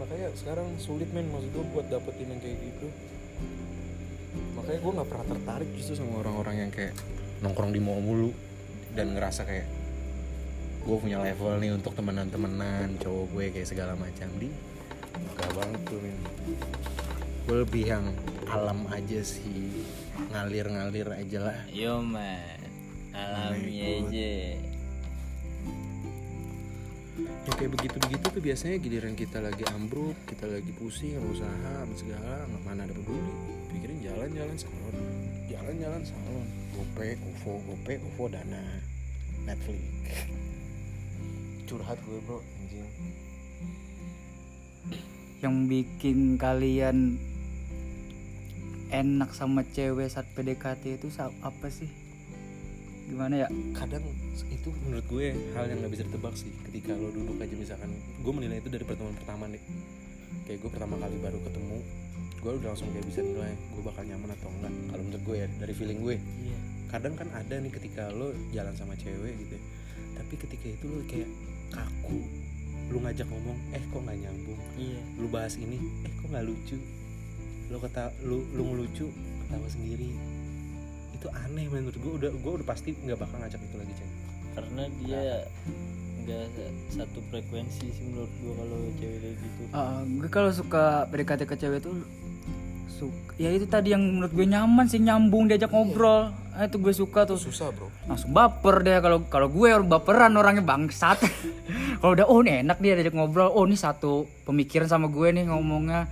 [0.00, 2.88] Makanya sekarang sulit men maksud gue buat dapetin yang kayak gitu.
[4.56, 6.96] Makanya gue nggak pernah tertarik justru sama orang-orang yang kayak
[7.44, 8.32] nongkrong di mall mulu
[8.96, 9.68] dan ngerasa kayak
[10.86, 14.30] gue punya level nih untuk temenan-temenan cowok gue kayak segala macam.
[14.38, 14.46] Di
[15.34, 16.16] gak banget tuh men
[17.46, 18.06] gue lebih yang
[18.46, 19.82] alam aja sih.
[20.30, 21.58] Ngalir-ngalir aja lah.
[21.74, 22.58] Yo man.
[23.10, 24.32] Alami aja.
[27.46, 31.70] Ya kayak begitu begitu tuh biasanya giliran kita lagi ambruk kita lagi pusing sama usaha
[31.82, 33.32] sama segala nggak mana ada peduli.
[33.74, 34.94] Pikirin jalan jalan salon.
[35.50, 36.46] Jalan jalan salon.
[36.78, 38.62] Gope ovo gope ovo dana
[39.46, 40.45] netflix
[41.66, 42.86] curhat gue bro anjing.
[45.42, 47.18] Yang bikin kalian
[48.94, 51.90] enak sama cewek saat PDKT itu apa sih?
[53.10, 53.48] Gimana ya?
[53.74, 54.06] Kadang
[54.46, 57.90] itu menurut gue hal yang nggak bisa ditebak sih ketika lo duduk aja misalkan.
[58.22, 59.62] Gue menilai itu dari pertemuan pertama nih
[60.46, 61.78] kayak gue pertama kali baru ketemu
[62.36, 64.72] gue udah langsung kayak bisa nilai gue bakal nyaman atau enggak.
[64.94, 66.16] Kalau menurut gue ya dari feeling gue.
[66.18, 69.62] Iya kadang kan ada nih ketika lo jalan sama cewek gitu ya.
[70.16, 71.30] tapi ketika itu lo kayak
[71.74, 72.20] kaku
[72.86, 74.60] lu ngajak ngomong eh kok nggak nyambung?
[74.78, 75.00] Iya.
[75.18, 75.74] Lu bahas ini
[76.06, 76.78] eh kok nggak lucu?
[77.66, 79.10] Lu kata lu lu ngelucu
[79.42, 80.14] ketawa sendiri.
[81.10, 84.12] Itu aneh menurut gue udah gue udah pasti nggak bakal ngajak itu lagi ceng
[84.56, 85.22] karena dia
[86.24, 86.48] nggak
[86.90, 89.62] satu frekuensi sih menurut gua kalau cewek kayak gitu.
[89.76, 91.94] Ah, gue kalau suka PDKT ke cewek tuh
[92.88, 93.34] suka.
[93.36, 96.32] Ya itu tadi yang menurut gue nyaman sih nyambung diajak ngobrol.
[96.56, 97.36] Ah, itu gue suka tuh.
[97.36, 97.92] Susah bro.
[98.08, 101.20] Langsung baper deh kalau kalau gue orang baperan orangnya bangsat.
[101.96, 103.48] Kalau udah oh ini enak dia diajak ngobrol.
[103.48, 106.04] Oh ini satu pemikiran sama gue nih ngomongnya.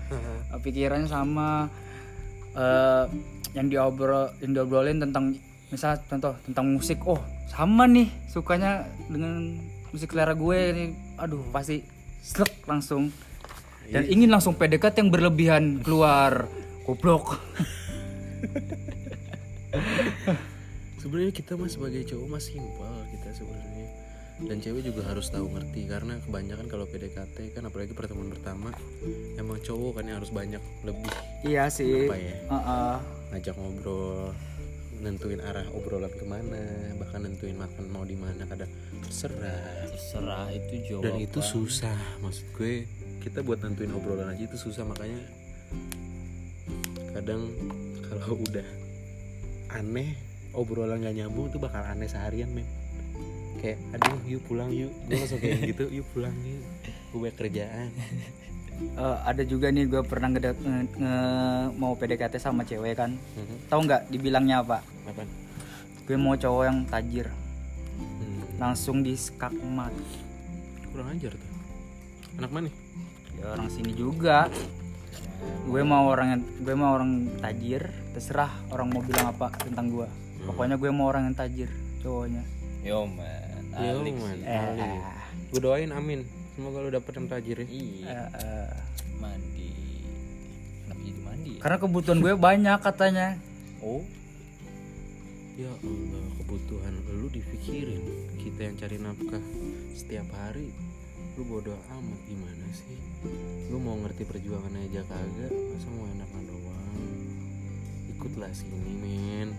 [0.65, 1.69] Pikirannya sama.
[2.57, 3.05] Eh
[3.55, 5.37] yang diobrol yang diobrolin tentang
[5.69, 7.05] misal contoh tentang musik.
[7.05, 7.21] Oh
[7.53, 9.61] sama nih sukanya dengan
[9.93, 10.87] musik selera gue ini.
[11.21, 11.85] Aduh pasti
[12.25, 13.13] slek langsung.
[13.85, 16.49] Dan ingin langsung PDKT yang berlebihan keluar
[16.85, 17.41] goblok.
[21.01, 23.89] Sebenarnya kita mah sebagai cowok mah simpel kita sebenarnya.
[24.35, 28.75] Dan cewek juga harus tahu ngerti karena kebanyakan kalau PDKT kan apalagi pertemuan pertama
[29.39, 31.13] emang cowok kan yang harus banyak lebih.
[31.47, 32.11] Iya sih.
[32.11, 32.37] Apa ya?
[32.51, 32.97] Heeh.
[33.35, 34.31] ngajak ngobrol
[35.03, 36.63] nentuin arah obrolan ke mana
[36.97, 38.71] bahkan nentuin makan mau di mana kadang
[39.03, 39.91] terserah.
[39.91, 41.05] Terserah itu jawaban.
[41.05, 42.89] dan itu susah maksud gue
[43.21, 45.19] kita buat nentuin obrolan aja itu susah makanya
[47.15, 47.43] kadang
[48.05, 48.67] kalau udah
[49.73, 50.15] aneh
[50.53, 52.67] obrolan gak nyambung tuh bakal aneh seharian men.
[53.59, 54.93] Kayak aduh yuk pulang yuk.
[55.09, 56.63] Gue langsung kayak gitu yuk pulang yuk.
[57.15, 57.91] Gue kerjaan.
[58.75, 60.59] Eh, ada juga nih gue pernah nge-
[60.99, 63.15] nge- mau PDKT sama cewek kan.
[63.15, 63.71] Mhm.
[63.71, 64.83] tahu nggak dibilangnya apa?
[65.07, 65.23] Apa?
[66.05, 67.31] Gue mau cowok yang tajir.
[67.95, 69.95] Hmm, langsung di skakmat.
[70.91, 71.53] Kurang ajar tuh.
[72.37, 72.71] Anak mana?
[73.39, 74.51] Ya orang sini juga
[75.65, 80.09] gue mau orang yang gue mau orang tajir terserah orang mau bilang apa tentang gue
[80.45, 81.71] pokoknya gue mau orang yang tajir
[82.05, 82.45] cowoknya.
[82.85, 83.65] Yo man.
[83.81, 84.37] Yo, Alex man.
[84.37, 84.45] sih.
[84.45, 85.03] Alik.
[85.51, 86.21] gue doain amin.
[86.55, 87.67] Semoga lu dapet yang tajir ya.
[87.67, 88.13] Iya.
[88.13, 88.71] Eh, eh.
[89.19, 89.73] mandi.
[90.85, 91.61] Kenapa jadi mandi ya?
[91.65, 93.29] karena kebutuhan gue banyak katanya.
[93.81, 94.05] Oh.
[95.57, 98.05] Ya Allah kebutuhan lu dipikirin.
[98.37, 99.45] Kita yang cari nafkah
[99.97, 100.69] setiap hari
[101.35, 102.95] lu bodoh amat gimana sih?
[103.67, 107.11] Lu mau ngerti perjuangan aja kagak masa mau enakan doang?
[108.15, 109.51] Ikutlah sini men.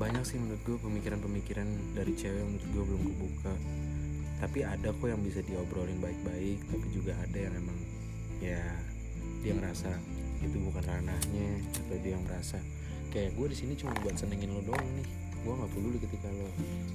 [0.00, 3.54] Banyak sih menurut gue pemikiran-pemikiran dari cewek yang menurut gue belum kebuka.
[4.40, 7.78] Tapi ada kok yang bisa diobrolin baik-baik tapi juga ada yang emang
[8.40, 8.64] ya
[9.44, 9.92] dia ngerasa
[10.40, 12.58] itu bukan ranahnya atau dia merasa
[13.12, 15.06] kayak gue di sini cuma buat senengin lo doang nih.
[15.44, 16.48] Gue nggak peduli ketika lo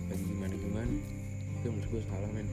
[0.09, 0.95] lagi gimana gimana
[1.61, 2.49] itu menurut gue salah men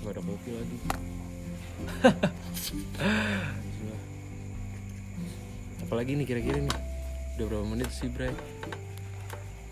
[0.00, 0.76] gak ada kopi lagi.
[5.80, 6.74] Apalagi nih kira-kira nih?
[7.36, 8.32] Udah berapa menit sih Bray?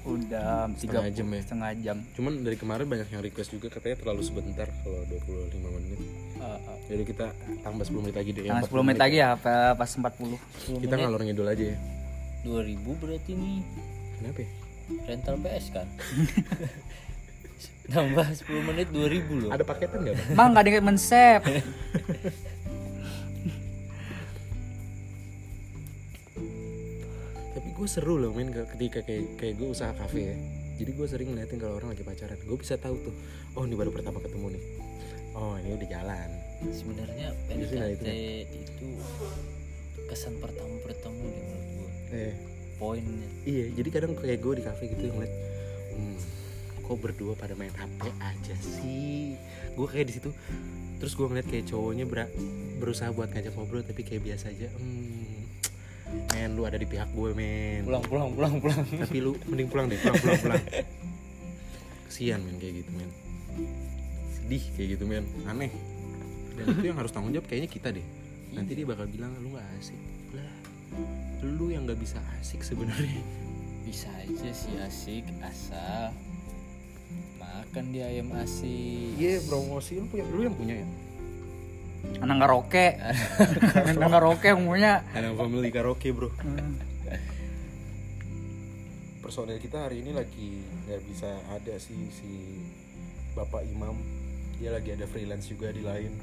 [0.07, 1.41] Udah tiga Setengah jam ya?
[1.43, 1.97] setengah jam.
[2.15, 5.99] Cuman dari kemarin banyak yang request juga katanya terlalu sebentar kalau 25 menit.
[5.99, 6.07] Eh,
[6.47, 7.27] eh, jadi kita
[7.61, 10.39] tambah 10 menit lagi deh Nah, 40 10 menit lagi ya apa pas 40
[10.71, 11.03] 10 kita menit.
[11.03, 11.79] ngalor ngidul aja ya.
[12.45, 12.63] 2000
[12.95, 13.59] berarti nih.
[14.17, 14.49] Kenapa ya?
[15.03, 15.83] rental PS kan
[17.87, 19.51] nambah 10 menit 2000 loh.
[19.55, 20.35] Ada paketan nggak bang?
[20.35, 21.45] Bang gak ada yang men-save.
[27.55, 30.37] Tapi gue seru loh men ketika kayak kayak gue usaha kafe ya.
[30.77, 32.37] Jadi gue sering ngeliatin kalau orang lagi pacaran.
[32.43, 33.15] Gue bisa tahu tuh
[33.55, 34.63] oh ini baru pertama ketemu nih.
[35.39, 36.29] Oh ini udah jalan.
[36.75, 38.07] Sebenarnya nggak itu, PDKT
[38.51, 38.89] itu
[40.07, 42.35] kesan pertama pertama deh menurut gue eh.
[42.77, 43.29] Poinnya.
[43.49, 45.33] Iya jadi kadang kayak gue di kafe gitu ngeliat
[45.97, 46.17] hmm,
[46.87, 49.35] kok berdua pada main HP aja sih?
[49.75, 50.31] Gue kayak di situ
[50.97, 52.33] terus gue ngeliat kayak cowoknya ber-
[52.81, 55.37] berusaha buat ngajak ngobrol tapi kayak biasa aja hmm,
[56.33, 57.83] men lu ada di pihak gue men.
[57.85, 58.81] Pulang pulang pulang pulang.
[58.87, 60.63] Tapi lu mending pulang deh pulang pulang pulang.
[62.07, 63.11] Kesian men kayak gitu men.
[64.31, 65.25] Sedih kayak gitu men.
[65.45, 65.73] Aneh.
[66.57, 68.07] Dan itu yang harus tanggung jawab kayaknya kita deh.
[68.55, 70.01] Nanti dia bakal bilang lu nggak asik.
[70.33, 70.55] Lah
[71.43, 73.21] lu yang nggak bisa asik sebenarnya.
[73.85, 76.11] Bisa aja sih asik asal
[77.47, 80.01] makan di ayam asik iya promosi.
[80.01, 80.87] Lu punya lu yang punya ya?
[82.23, 82.87] Anak karaoke.
[83.95, 84.93] Anak karaoke yang punya.
[85.13, 86.31] Ada family karaoke bro.
[89.21, 92.63] Personel kita hari ini lagi nggak bisa ada sih si
[93.35, 93.99] bapak imam.
[94.57, 96.17] Dia lagi ada freelance juga di lain.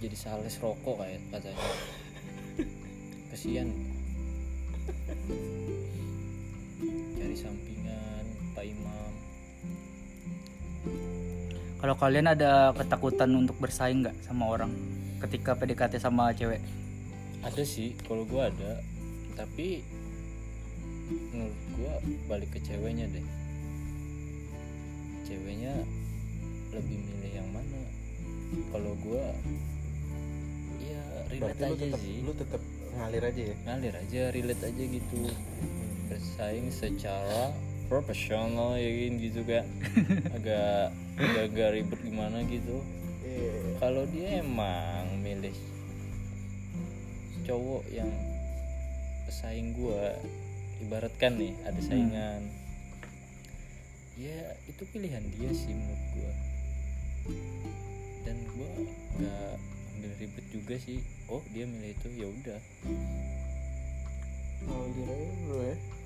[0.00, 1.66] Jadi sales rokok kayak katanya.
[3.30, 3.68] Kesian
[7.16, 7.79] cari sampingan
[11.80, 14.68] kalau kalian ada ketakutan untuk bersaing nggak sama orang?
[15.24, 16.60] Ketika PDKT sama cewek?
[17.40, 18.84] Ada sih kalau gua ada.
[19.32, 19.80] Tapi
[21.32, 21.92] menurut gua
[22.28, 23.24] balik ke ceweknya deh.
[25.24, 25.72] Ceweknya
[26.76, 27.80] lebih milih yang mana?
[28.76, 29.24] Kalau gua
[30.84, 32.16] ya relate berarti lu aja tetap sih.
[32.20, 32.62] lu tetap
[32.92, 33.56] ngalir aja ya?
[33.64, 35.20] Ngalir aja relate aja gitu.
[36.12, 37.56] Bersaing secara
[37.90, 38.86] profesional ya
[39.18, 39.66] gitu kan
[40.38, 42.78] agak agak, agak ribet gimana gitu.
[43.82, 45.56] Kalau dia emang milih
[47.42, 48.06] cowok yang
[49.26, 50.14] pesaing gua
[50.78, 52.46] ibaratkan nih ada saingan.
[54.14, 56.32] Ya itu pilihan dia sih menurut gua.
[58.22, 58.70] Dan gua
[59.18, 59.52] nggak
[59.98, 61.02] ambil ribet juga sih.
[61.26, 62.60] Oh dia milih itu ya udah.
[64.60, 65.02] Aja
[65.48, 65.99] bro ya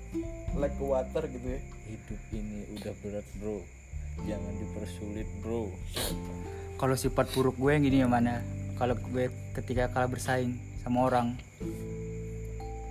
[0.55, 1.59] like water gitu ya.
[1.85, 3.57] Hidup ini udah berat bro.
[4.25, 5.69] Jangan dipersulit bro.
[6.75, 8.43] Kalau sifat buruk gue yang gini ya mana.
[8.75, 11.39] Kalau gue ketika kalah bersaing sama orang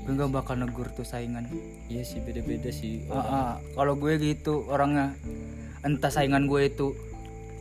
[0.05, 1.49] gue gak bakal negur tuh saingan.
[1.89, 3.09] Iya sih beda-beda sih.
[3.09, 3.51] Ah, ah.
[3.73, 5.17] kalau gue gitu orangnya
[5.81, 6.93] entah saingan gue itu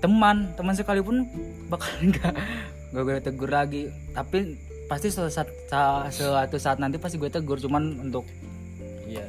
[0.04, 1.23] teman teman sekalipun
[1.71, 2.34] bakal nggak
[2.91, 3.88] nggak gue tegur lagi.
[4.12, 4.60] Tapi
[4.91, 8.28] pasti suatu saat, sa- suatu saat nanti pasti gue tegur cuman untuk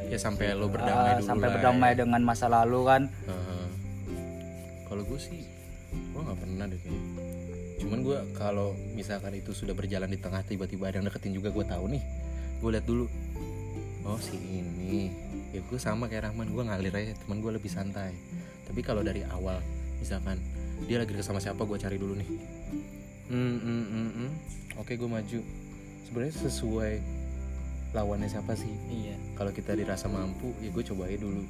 [0.09, 1.97] ya sampai lo ah, berdamai dulu sampai lah berdamai ya.
[2.05, 3.03] dengan masa lalu kan.
[3.29, 3.67] Heeh.
[4.85, 5.43] kalau gue sih
[5.95, 7.03] gue nggak pernah deh kayaknya.
[7.85, 11.65] Cuman gue kalau misalkan itu sudah berjalan di tengah tiba-tiba ada yang deketin juga gue
[11.67, 12.03] tahu nih.
[12.63, 13.07] Gue lihat dulu.
[14.07, 15.11] Oh si ini.
[15.51, 16.49] Ya gue sama kayak Rahman.
[16.55, 18.15] Gue ngalir aja teman gue lebih santai.
[18.65, 19.61] Tapi kalau dari awal
[19.99, 20.39] misalkan
[20.87, 22.29] dia lagi deket sama siapa gue cari dulu nih.
[23.25, 24.31] Hmm, hmm, hmm, hmm.
[24.79, 25.41] oke gue maju.
[26.07, 26.95] Sebenarnya sesuai
[27.95, 28.75] lawannya siapa sih?
[28.91, 29.17] Iya.
[29.39, 31.47] Kalau kita dirasa mampu ya gue cobain dulu.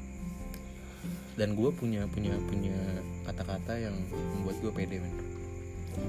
[1.34, 2.76] Dan gue punya punya punya
[3.26, 5.14] kata-kata yang membuat gue pede men.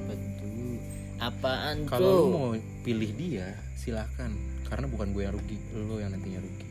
[0.05, 0.77] Betul
[1.15, 2.29] apaan kalau lo tuh?
[2.36, 2.49] mau
[2.83, 4.29] pilih dia silahkan.
[4.67, 6.67] Karena bukan gue yang rugi lo yang nantinya rugi.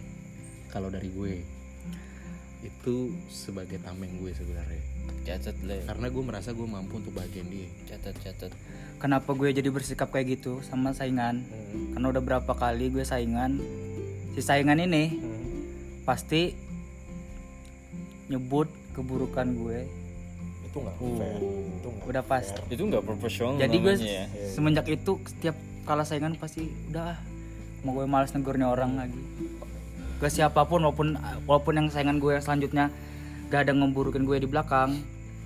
[0.68, 1.34] Kalau dari gue
[2.64, 4.93] itu sebagai tameng gue sebenarnya
[5.24, 7.68] catat le karena gue merasa gue mampu untuk bagian dia.
[7.88, 8.52] Catat catat.
[9.00, 11.44] Kenapa gue jadi bersikap kayak gitu sama saingan?
[11.92, 13.58] Karena udah berapa kali gue saingan
[14.34, 16.02] si saingan ini Hmm.
[16.02, 16.52] pasti
[18.26, 19.78] nyebut keburukan gue.
[20.68, 21.38] Itu nggak fair.
[21.40, 24.24] Itu nggak udah pasti itu nggak profesional jadi gue ya.
[24.52, 27.18] Semenjak itu setiap kalah saingan pasti udah ah,
[27.84, 29.20] mau gue males negurnya orang lagi.
[30.20, 32.88] Ke siapa pun walaupun walaupun yang saingan gue yang selanjutnya
[33.48, 35.00] gak ada ngeburukin gue di belakang.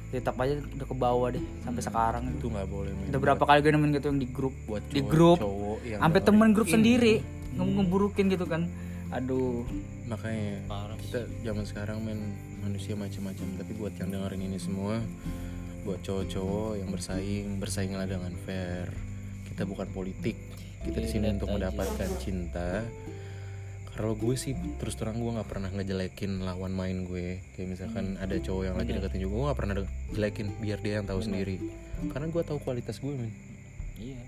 [0.09, 2.23] Tetap aja udah ke bawah deh sampai sekarang.
[2.33, 3.13] Itu nggak boleh men.
[3.13, 4.55] udah berapa kali gue nemuin gitu yang di grup.
[4.65, 5.39] Buat di cowok- grup.
[5.39, 7.15] cowok yang sampai temen grup sendiri.
[7.53, 8.65] nge- ngeburukin gitu kan.
[9.09, 9.69] Aduh.
[10.09, 10.97] Makanya Parah.
[10.97, 12.21] kita zaman sekarang men
[12.61, 13.47] manusia macam-macam.
[13.61, 14.97] Tapi buat yang dengerin ini semua
[15.85, 18.89] buat cowok-cowok yang bersaing bersainglah dengan fair.
[19.45, 20.37] Kita bukan politik.
[20.79, 22.81] Kita di sini Lihat untuk mendapatkan cinta
[23.99, 27.43] kalau gue sih terus terang gue nggak pernah ngejelekin lawan main gue.
[27.59, 29.75] Kayak misalkan ada cowok yang lagi deketin juga gue nggak pernah
[30.15, 31.59] jelekin biar dia yang tahu sendiri.
[32.15, 33.35] Karena gue tahu kualitas gue men.
[33.99, 34.23] Iya.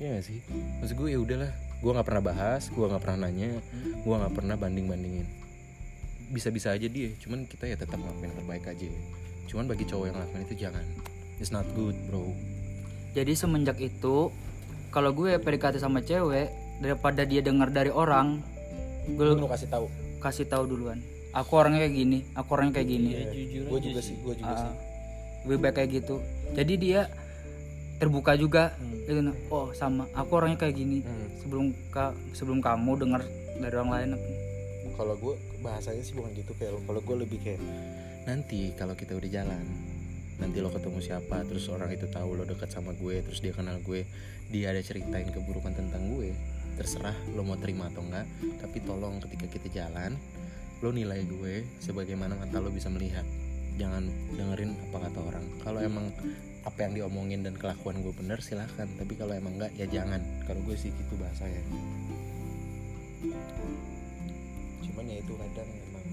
[0.00, 0.40] Iya gak sih?
[0.80, 3.60] Maksud gue ya udahlah, gue nggak pernah bahas, gue nggak pernah nanya,
[4.00, 5.28] gue nggak pernah banding bandingin.
[6.32, 8.88] Bisa-bisa aja dia, cuman kita ya tetap ngelakuin terbaik aja.
[9.44, 10.84] Cuman bagi cowok yang ngelakuin itu jangan,
[11.36, 12.32] it's not good bro.
[13.12, 14.32] jadi semenjak itu
[14.88, 16.48] kalau gue PDKT sama cewek
[16.80, 18.40] daripada dia dengar dari orang
[19.06, 19.86] gue Lu kasih tahu.
[20.18, 24.00] kasih tahu duluan aku orangnya kayak gini aku orangnya kayak gini ya jujur Gue juga
[24.00, 24.72] sih gue juga Ah, sih.
[25.44, 26.16] lebih baik kayak gitu
[26.52, 27.00] jadi dia
[27.96, 28.96] terbuka juga Hmm.
[29.02, 31.28] gitu oh sama aku orangnya kayak gini Hmm.
[31.38, 33.22] sebelum ka, sebelum kamu dengar
[33.56, 34.10] dari orang lain
[34.90, 36.80] Kalau gue bahasanya sih bukan gitu kayak lo.
[36.82, 37.56] Kalau gue lebih kayak
[38.22, 39.64] nanti kalau kita udah jalan,
[40.36, 43.80] nanti lo ketemu siapa, terus orang itu tahu lo deket sama gue, terus dia kenal
[43.80, 44.04] gue,
[44.46, 46.36] dia ada ceritain keburukan tentang gue,
[46.74, 48.26] terserah lo mau terima atau enggak.
[48.60, 50.18] Tapi tolong ketika kita jalan,
[50.80, 53.24] lo nilai gue sebagaimana mata lo bisa melihat.
[53.78, 55.44] Jangan dengerin apa kata orang.
[55.64, 56.06] Kalau emang
[56.60, 58.86] apa yang diomongin dan kelakuan gue bener silahkan.
[58.98, 60.20] Tapi kalau emang enggak ya jangan.
[60.44, 61.62] Kalau gue sih gitu bahasanya.
[64.84, 66.06] Cuman ya itu kadang emang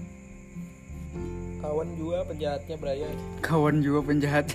[1.58, 3.16] kawan juga penjahatnya Brian.
[3.42, 4.46] kawan juga penjahat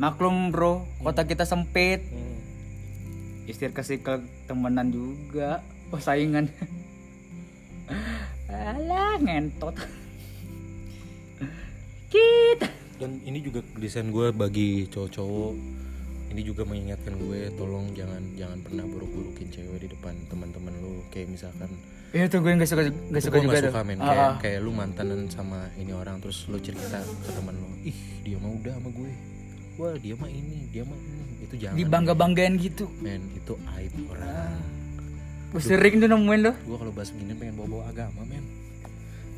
[0.00, 2.29] maklum bro kota kita sempit Hmm.
[3.50, 5.60] Istir kasih ke temenan juga.
[5.90, 6.46] Oh saingan.
[8.50, 9.74] Alah ngentot.
[12.10, 12.66] Kita
[12.98, 15.54] Dan ini juga desain gue bagi cowok-cowok.
[16.30, 21.02] Ini juga mengingatkan gue tolong jangan jangan pernah buruk-burukin cewek di depan teman-teman lu.
[21.10, 21.70] Kayak misalkan
[22.10, 23.70] itu Iya gue nggak suka itu suka gue juga tuh.
[23.70, 23.98] suka men.
[24.02, 24.34] Ah, kayak ah.
[24.42, 27.94] kayak lu mantanan sama ini orang terus lu cerita ke teman lu ih
[28.26, 29.10] dia mah udah sama gue
[29.80, 31.48] wah dia mah ini dia mah ini.
[31.48, 32.84] Itu jangan dibangga banggain gitu.
[33.00, 34.60] Men itu aib orang.
[35.50, 36.56] Gue sering tuh nemuin tuh.
[36.68, 38.44] Gue kalau bahas begini pengen bawa-bawa agama men.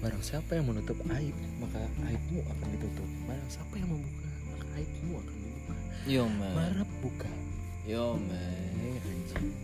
[0.03, 1.79] Barang siapa yang menutup aib maka
[2.11, 3.09] aibmu akan ditutup.
[3.31, 5.75] Barang siapa yang membuka maka aibmu akan dibuka.
[6.11, 6.53] Yo man.
[6.59, 7.33] Marah buka.
[7.87, 8.75] Yo man.
[8.83, 9.55] Eh anjing.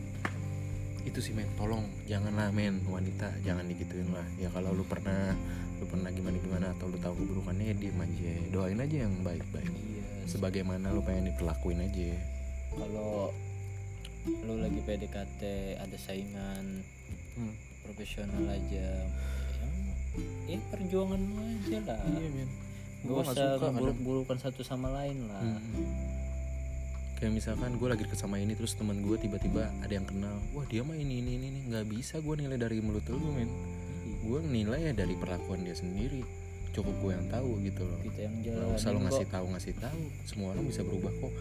[1.03, 1.51] Itu sih men.
[1.59, 2.81] Tolong janganlah men.
[2.87, 4.25] Wanita jangan digituin lah.
[4.39, 5.35] Ya kalau lu pernah
[5.83, 8.33] lu pernah gimana gimana atau lu tahu keburukannya ya diem aja.
[8.55, 9.69] Doain aja yang baik baik
[10.29, 12.13] sebagaimana lu pengen diperlakuin aja
[12.77, 13.33] kalau
[14.29, 15.43] lu lagi PDKT
[15.81, 16.85] ada saingan
[17.41, 17.55] hmm.
[17.89, 18.89] profesional aja
[20.21, 22.51] ya, ya perjuangan lu aja lah iya men
[22.99, 26.19] gak Gua usah buruk-burukan satu sama lain lah Hmm.
[27.19, 30.63] Kayak misalkan gue lagi deket sama ini terus teman gue tiba-tiba ada yang kenal, wah
[30.71, 33.51] dia mah ini ini ini ini nggak bisa gue nilai dari mulut lu men.
[34.23, 36.23] Gue nilai ya dari perlakuan dia sendiri.
[36.79, 37.99] Cukup gue yang tahu gitu loh.
[38.07, 40.03] kita yang jalan usah lo ngasih tahu ngasih tahu.
[40.31, 41.33] Semua orang bisa berubah kok.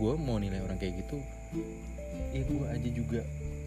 [0.00, 1.20] Gue mau nilai orang kayak gitu,
[2.32, 3.20] ya gue aja juga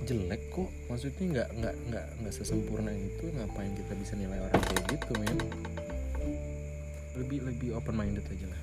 [0.10, 0.70] jelek kok.
[0.90, 3.30] Maksudnya nggak nggak nggak nggak sesempurna itu.
[3.30, 5.38] Ngapain kita bisa nilai orang kayak gitu men?
[7.14, 8.62] Lebih lebih open minded aja lah.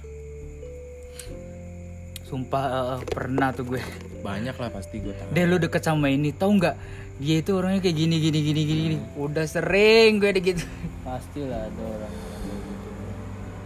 [2.27, 3.79] sumpah eh, pernah tuh gue
[4.19, 5.31] Banyak lah pasti gue tahu.
[5.31, 6.75] deh lu deket sama ini tahu nggak
[7.23, 10.67] dia itu orangnya kayak gini gini gini gini gini udah sering gue gitu
[11.07, 12.83] pastilah ada orang-orang kayak gitu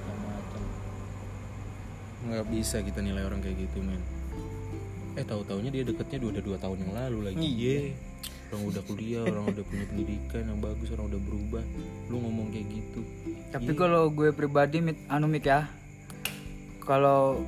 [0.05, 0.61] macam-macam
[2.31, 3.99] nggak bisa kita nilai orang kayak gitu men
[5.13, 7.79] eh tahu taunya dia deketnya udah dua tahun yang lalu lagi Iya.
[8.49, 11.65] orang udah kuliah orang udah punya pendidikan yang bagus orang udah berubah
[12.07, 13.01] lu ngomong kayak gitu
[13.51, 15.67] Tapi kalau gue pribadi mit, anu mik ya.
[16.81, 17.43] Kalau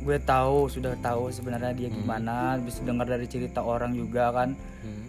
[0.00, 4.50] gue tahu sudah tahu sebenarnya dia gimana, bisa dengar dari cerita orang juga kan.
[4.50, 5.02] hmm.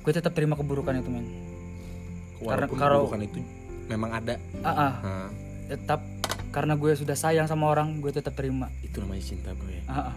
[0.00, 1.28] Gue tetap terima keburukan itu men.
[2.40, 3.40] walaupun kalau- keburukan itu
[3.86, 5.28] memang ada Ah, ah, nah,
[5.68, 6.00] tetap
[6.50, 8.66] karena gue sudah sayang sama orang, gue tetap terima.
[8.80, 10.14] itu namanya cinta bro ya Ah, ah.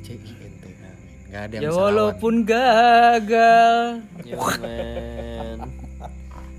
[0.00, 0.90] C I N T A
[1.24, 1.86] nggak ada yang Ya bisa lawan.
[1.88, 3.78] walaupun gagal,
[4.22, 5.58] yo man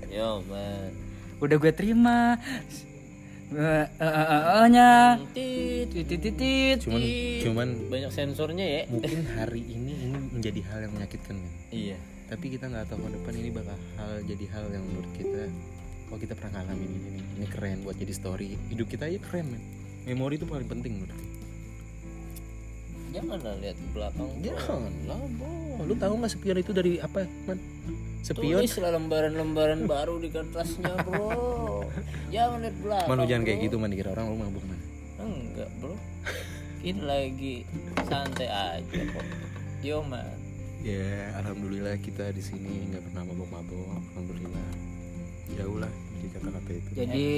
[0.08, 0.90] yo man
[1.36, 2.40] udah gue terima.
[3.46, 4.90] Eh, eh, eh, eh, eh, nya
[5.30, 6.98] tit titit cuman
[7.46, 11.94] cuman banyak sensornya ya mungkin hari ini ini menjadi hal yang menyakitkan men iya
[12.26, 15.46] tapi kita nggak tahu ke depan ini bakal hal jadi hal yang menurut kita
[16.10, 17.24] oh kita pernah ngalamin ini nih.
[17.42, 18.54] Ini keren buat jadi story.
[18.70, 19.62] Hidup kita aja keren men.
[20.06, 21.34] Memori itu paling penting menurut gue.
[23.10, 25.82] janganlah lihat ke belakang jangan lah bro.
[25.88, 27.58] Lu tahu nggak spion itu dari apa man?
[28.22, 28.60] Spion?
[28.60, 31.88] Tulislah lembaran-lembaran baru di kertasnya bro.
[32.28, 33.66] Jangan lihat belakang man lu jangan kayak bro.
[33.66, 33.88] gitu man.
[33.90, 34.78] Dikira orang lu mabuk man.
[35.18, 35.94] Enggak bro.
[36.84, 37.54] Kita lagi
[38.06, 39.26] santai aja kok.
[39.82, 40.38] Yo man.
[40.86, 43.90] Ya alhamdulillah kita di sini nggak pernah mabuk-mabuk.
[44.14, 44.85] Alhamdulillah
[45.54, 46.88] jauh lah dari kata-kata itu.
[46.96, 47.28] Jadi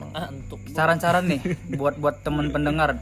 [0.00, 1.40] mengantuk saran-saran nih
[1.78, 2.98] buat buat temen pendengar.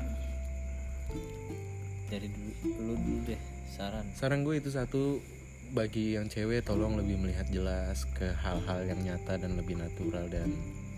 [2.11, 2.51] dari dulu
[2.91, 3.41] lu dulu deh
[3.71, 4.03] saran.
[4.19, 5.23] Saran gue itu satu
[5.71, 10.51] bagi yang cewek tolong lebih melihat jelas ke hal-hal yang nyata dan lebih natural dan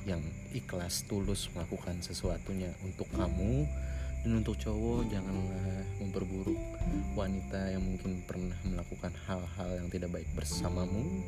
[0.08, 0.24] yang
[0.56, 3.68] ikhlas tulus melakukan sesuatunya untuk kamu
[4.24, 5.12] dan untuk cowok.
[5.12, 6.58] Janganlah memperburuk
[7.12, 11.20] wanita yang mungkin pernah melakukan hal-hal yang tidak baik bersamamu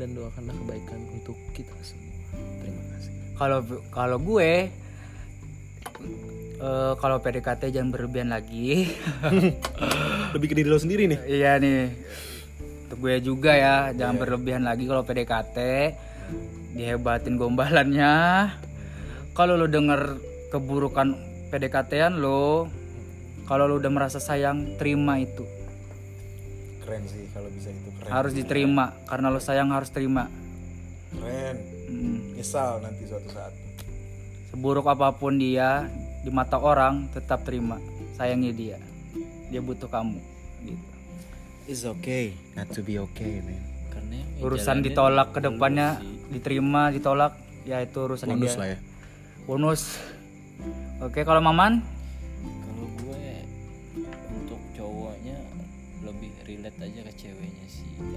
[0.00, 2.14] dan doakanlah kebaikan untuk kita semua
[2.60, 3.58] terima kasih Kalau
[3.90, 4.70] kalau gue
[6.62, 8.86] eh, kalau PDKT jangan berlebihan lagi.
[10.34, 11.90] lebih ke diri lo sendiri nih iya nih.
[12.86, 15.58] Untuk gue juga ya, jangan berlebihan lagi kalau PDKT.
[16.76, 18.14] Dihebatin gombalannya.
[19.32, 20.20] Kalau lu denger
[20.52, 21.16] keburukan
[21.48, 22.68] PDKT-an lo,
[23.48, 25.44] kalau lu udah merasa sayang, terima itu.
[26.92, 30.28] Keren sih kalau bisa itu keren Harus diterima karena lo sayang harus terima.
[31.08, 31.56] keren
[31.92, 32.36] Hmm.
[32.36, 33.52] nyesal nanti suatu saat
[34.52, 35.88] Seburuk apa pun dia
[36.20, 37.80] di mata orang tetap terima.
[38.12, 38.76] Sayangi dia.
[39.48, 40.20] Dia butuh kamu.
[40.64, 40.84] Gitu.
[41.64, 46.36] It's okay not to be okay man karena Urusan ditolak ke lu depannya, sih.
[46.36, 47.32] diterima, ditolak,
[47.64, 48.60] ya itu urusan bonus dia.
[48.60, 48.78] lah ya
[49.48, 49.82] Bonus.
[51.00, 51.80] Oke, kalau Maman?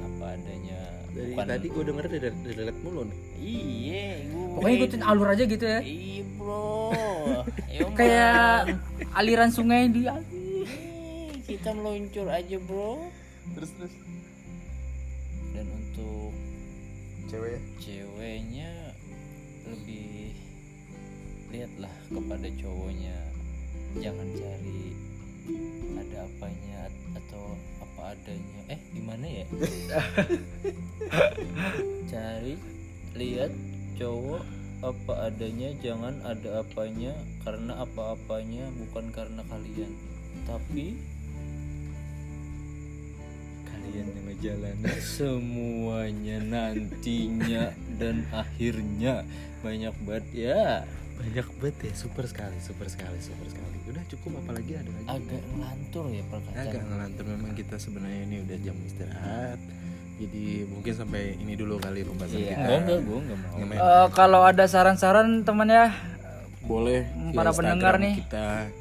[0.04, 0.82] Apa adanya
[1.16, 3.20] dari bukan tadi gue denger dari dari liat mulu nih.
[3.40, 5.80] Iya gue Pokoknya ikutin alur aja gitu ya.
[5.84, 6.92] iya bro.
[7.96, 8.76] Kayak
[9.16, 10.08] aliran sungai di
[11.46, 13.08] kita meluncur aja bro.
[13.56, 13.94] Terus terus.
[15.56, 16.36] Dan untuk
[17.32, 18.92] cewek ceweknya
[19.72, 20.36] lebih
[21.54, 23.18] lihatlah kepada cowoknya.
[24.04, 24.84] Jangan cari
[25.96, 26.92] ada apanya
[28.14, 28.62] adanya.
[28.70, 29.46] Eh gimana ya?
[32.12, 32.56] Cari
[33.16, 33.52] lihat
[33.96, 34.44] cowok
[34.84, 39.92] apa adanya jangan ada apanya karena apa-apanya bukan karena kalian.
[40.46, 41.00] Tapi
[43.66, 49.26] kalian yang ngejalanin semuanya nantinya dan akhirnya.
[49.66, 50.86] Banyak banget ya.
[51.16, 54.32] Banyak banget ya super sekali super sekali super sekali udah cukup.
[54.42, 57.24] Apalagi ada lagi agak ngelantur ya perkataan agak ngelantur.
[57.30, 59.60] Memang kita sebenarnya ini udah jam istirahat.
[60.16, 62.50] Jadi mungkin sampai ini dulu kali pembahasan iya.
[62.56, 62.60] kita.
[62.64, 63.76] Enggak enggak gue enggak mau.
[63.76, 65.92] Eh, kalau ada saran-saran teman ya,
[66.64, 67.04] boleh
[67.36, 68.24] para pendengar nih.
[68.24, 68.72] kita.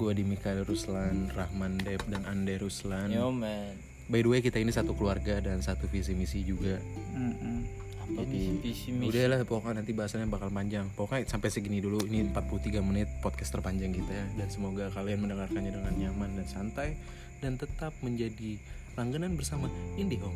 [0.00, 3.12] Gue di Mikael Ruslan Rahman Dep dan Ande Ruslan.
[3.12, 3.76] Yo man.
[4.10, 6.80] By the way kita ini satu keluarga dan satu visi misi juga.
[7.14, 7.62] Mm-mm.
[7.62, 10.86] apa Jadi, misi visi misi udah lah pokoknya nanti bahasannya bakal panjang.
[10.94, 12.02] Pokoknya sampai segini dulu.
[12.06, 14.26] Ini 43 menit podcast terpanjang kita ya.
[14.38, 16.98] Dan semoga kalian mendengarkannya dengan nyaman dan santai.
[17.40, 18.60] Dan tetap menjadi
[18.98, 20.34] langganan bersama IndiHome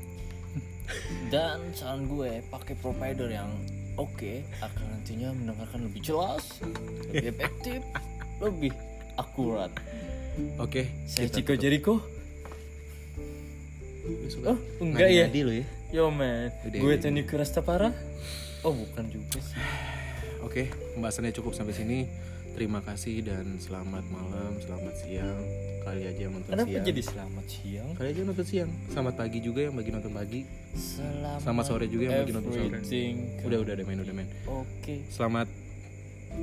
[1.35, 3.51] dan saran gue pakai provider yang
[3.99, 6.62] oke akan nantinya mendengarkan lebih jelas
[7.11, 7.81] lebih efektif
[8.45, 8.72] lebih
[9.18, 9.70] akurat.
[10.59, 11.61] Oke saya kita Ciko.
[11.61, 11.95] Jericho
[14.44, 17.00] oh enggak ya nadi-nadi lu ya yo man gue udah.
[17.00, 17.90] Tony Kurastapara
[18.62, 19.59] oh bukan juga sih
[20.44, 22.05] Oke, pembahasannya cukup sampai sini.
[22.52, 25.40] Terima kasih dan selamat malam, selamat siang.
[25.80, 26.84] Kali aja yang nonton kenapa siang.
[26.84, 28.70] jadi selamat siang Kali aja yang nonton siang.
[28.86, 30.40] Selamat pagi juga yang bagi nonton pagi.
[30.70, 32.64] selamat, Selamat sore juga yang bagi nonton sore.
[32.68, 33.14] everything.
[33.40, 34.28] Udah udah udah main udah main.
[34.44, 35.48] oke Selamat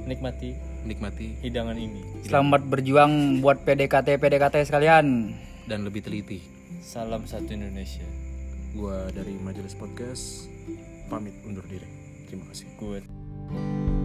[0.01, 0.49] nikmati
[0.81, 5.37] menikmati hidangan ini Selamat berjuang buat PDKT PDKT sekalian.
[5.63, 6.41] dan lebih teliti.
[6.81, 8.09] Salam satu Indonesia.
[8.73, 10.49] Gua dari Majelis Podcast
[11.13, 11.85] pamit undur diri.
[12.25, 12.65] Terima kasih.
[12.81, 14.00] Good.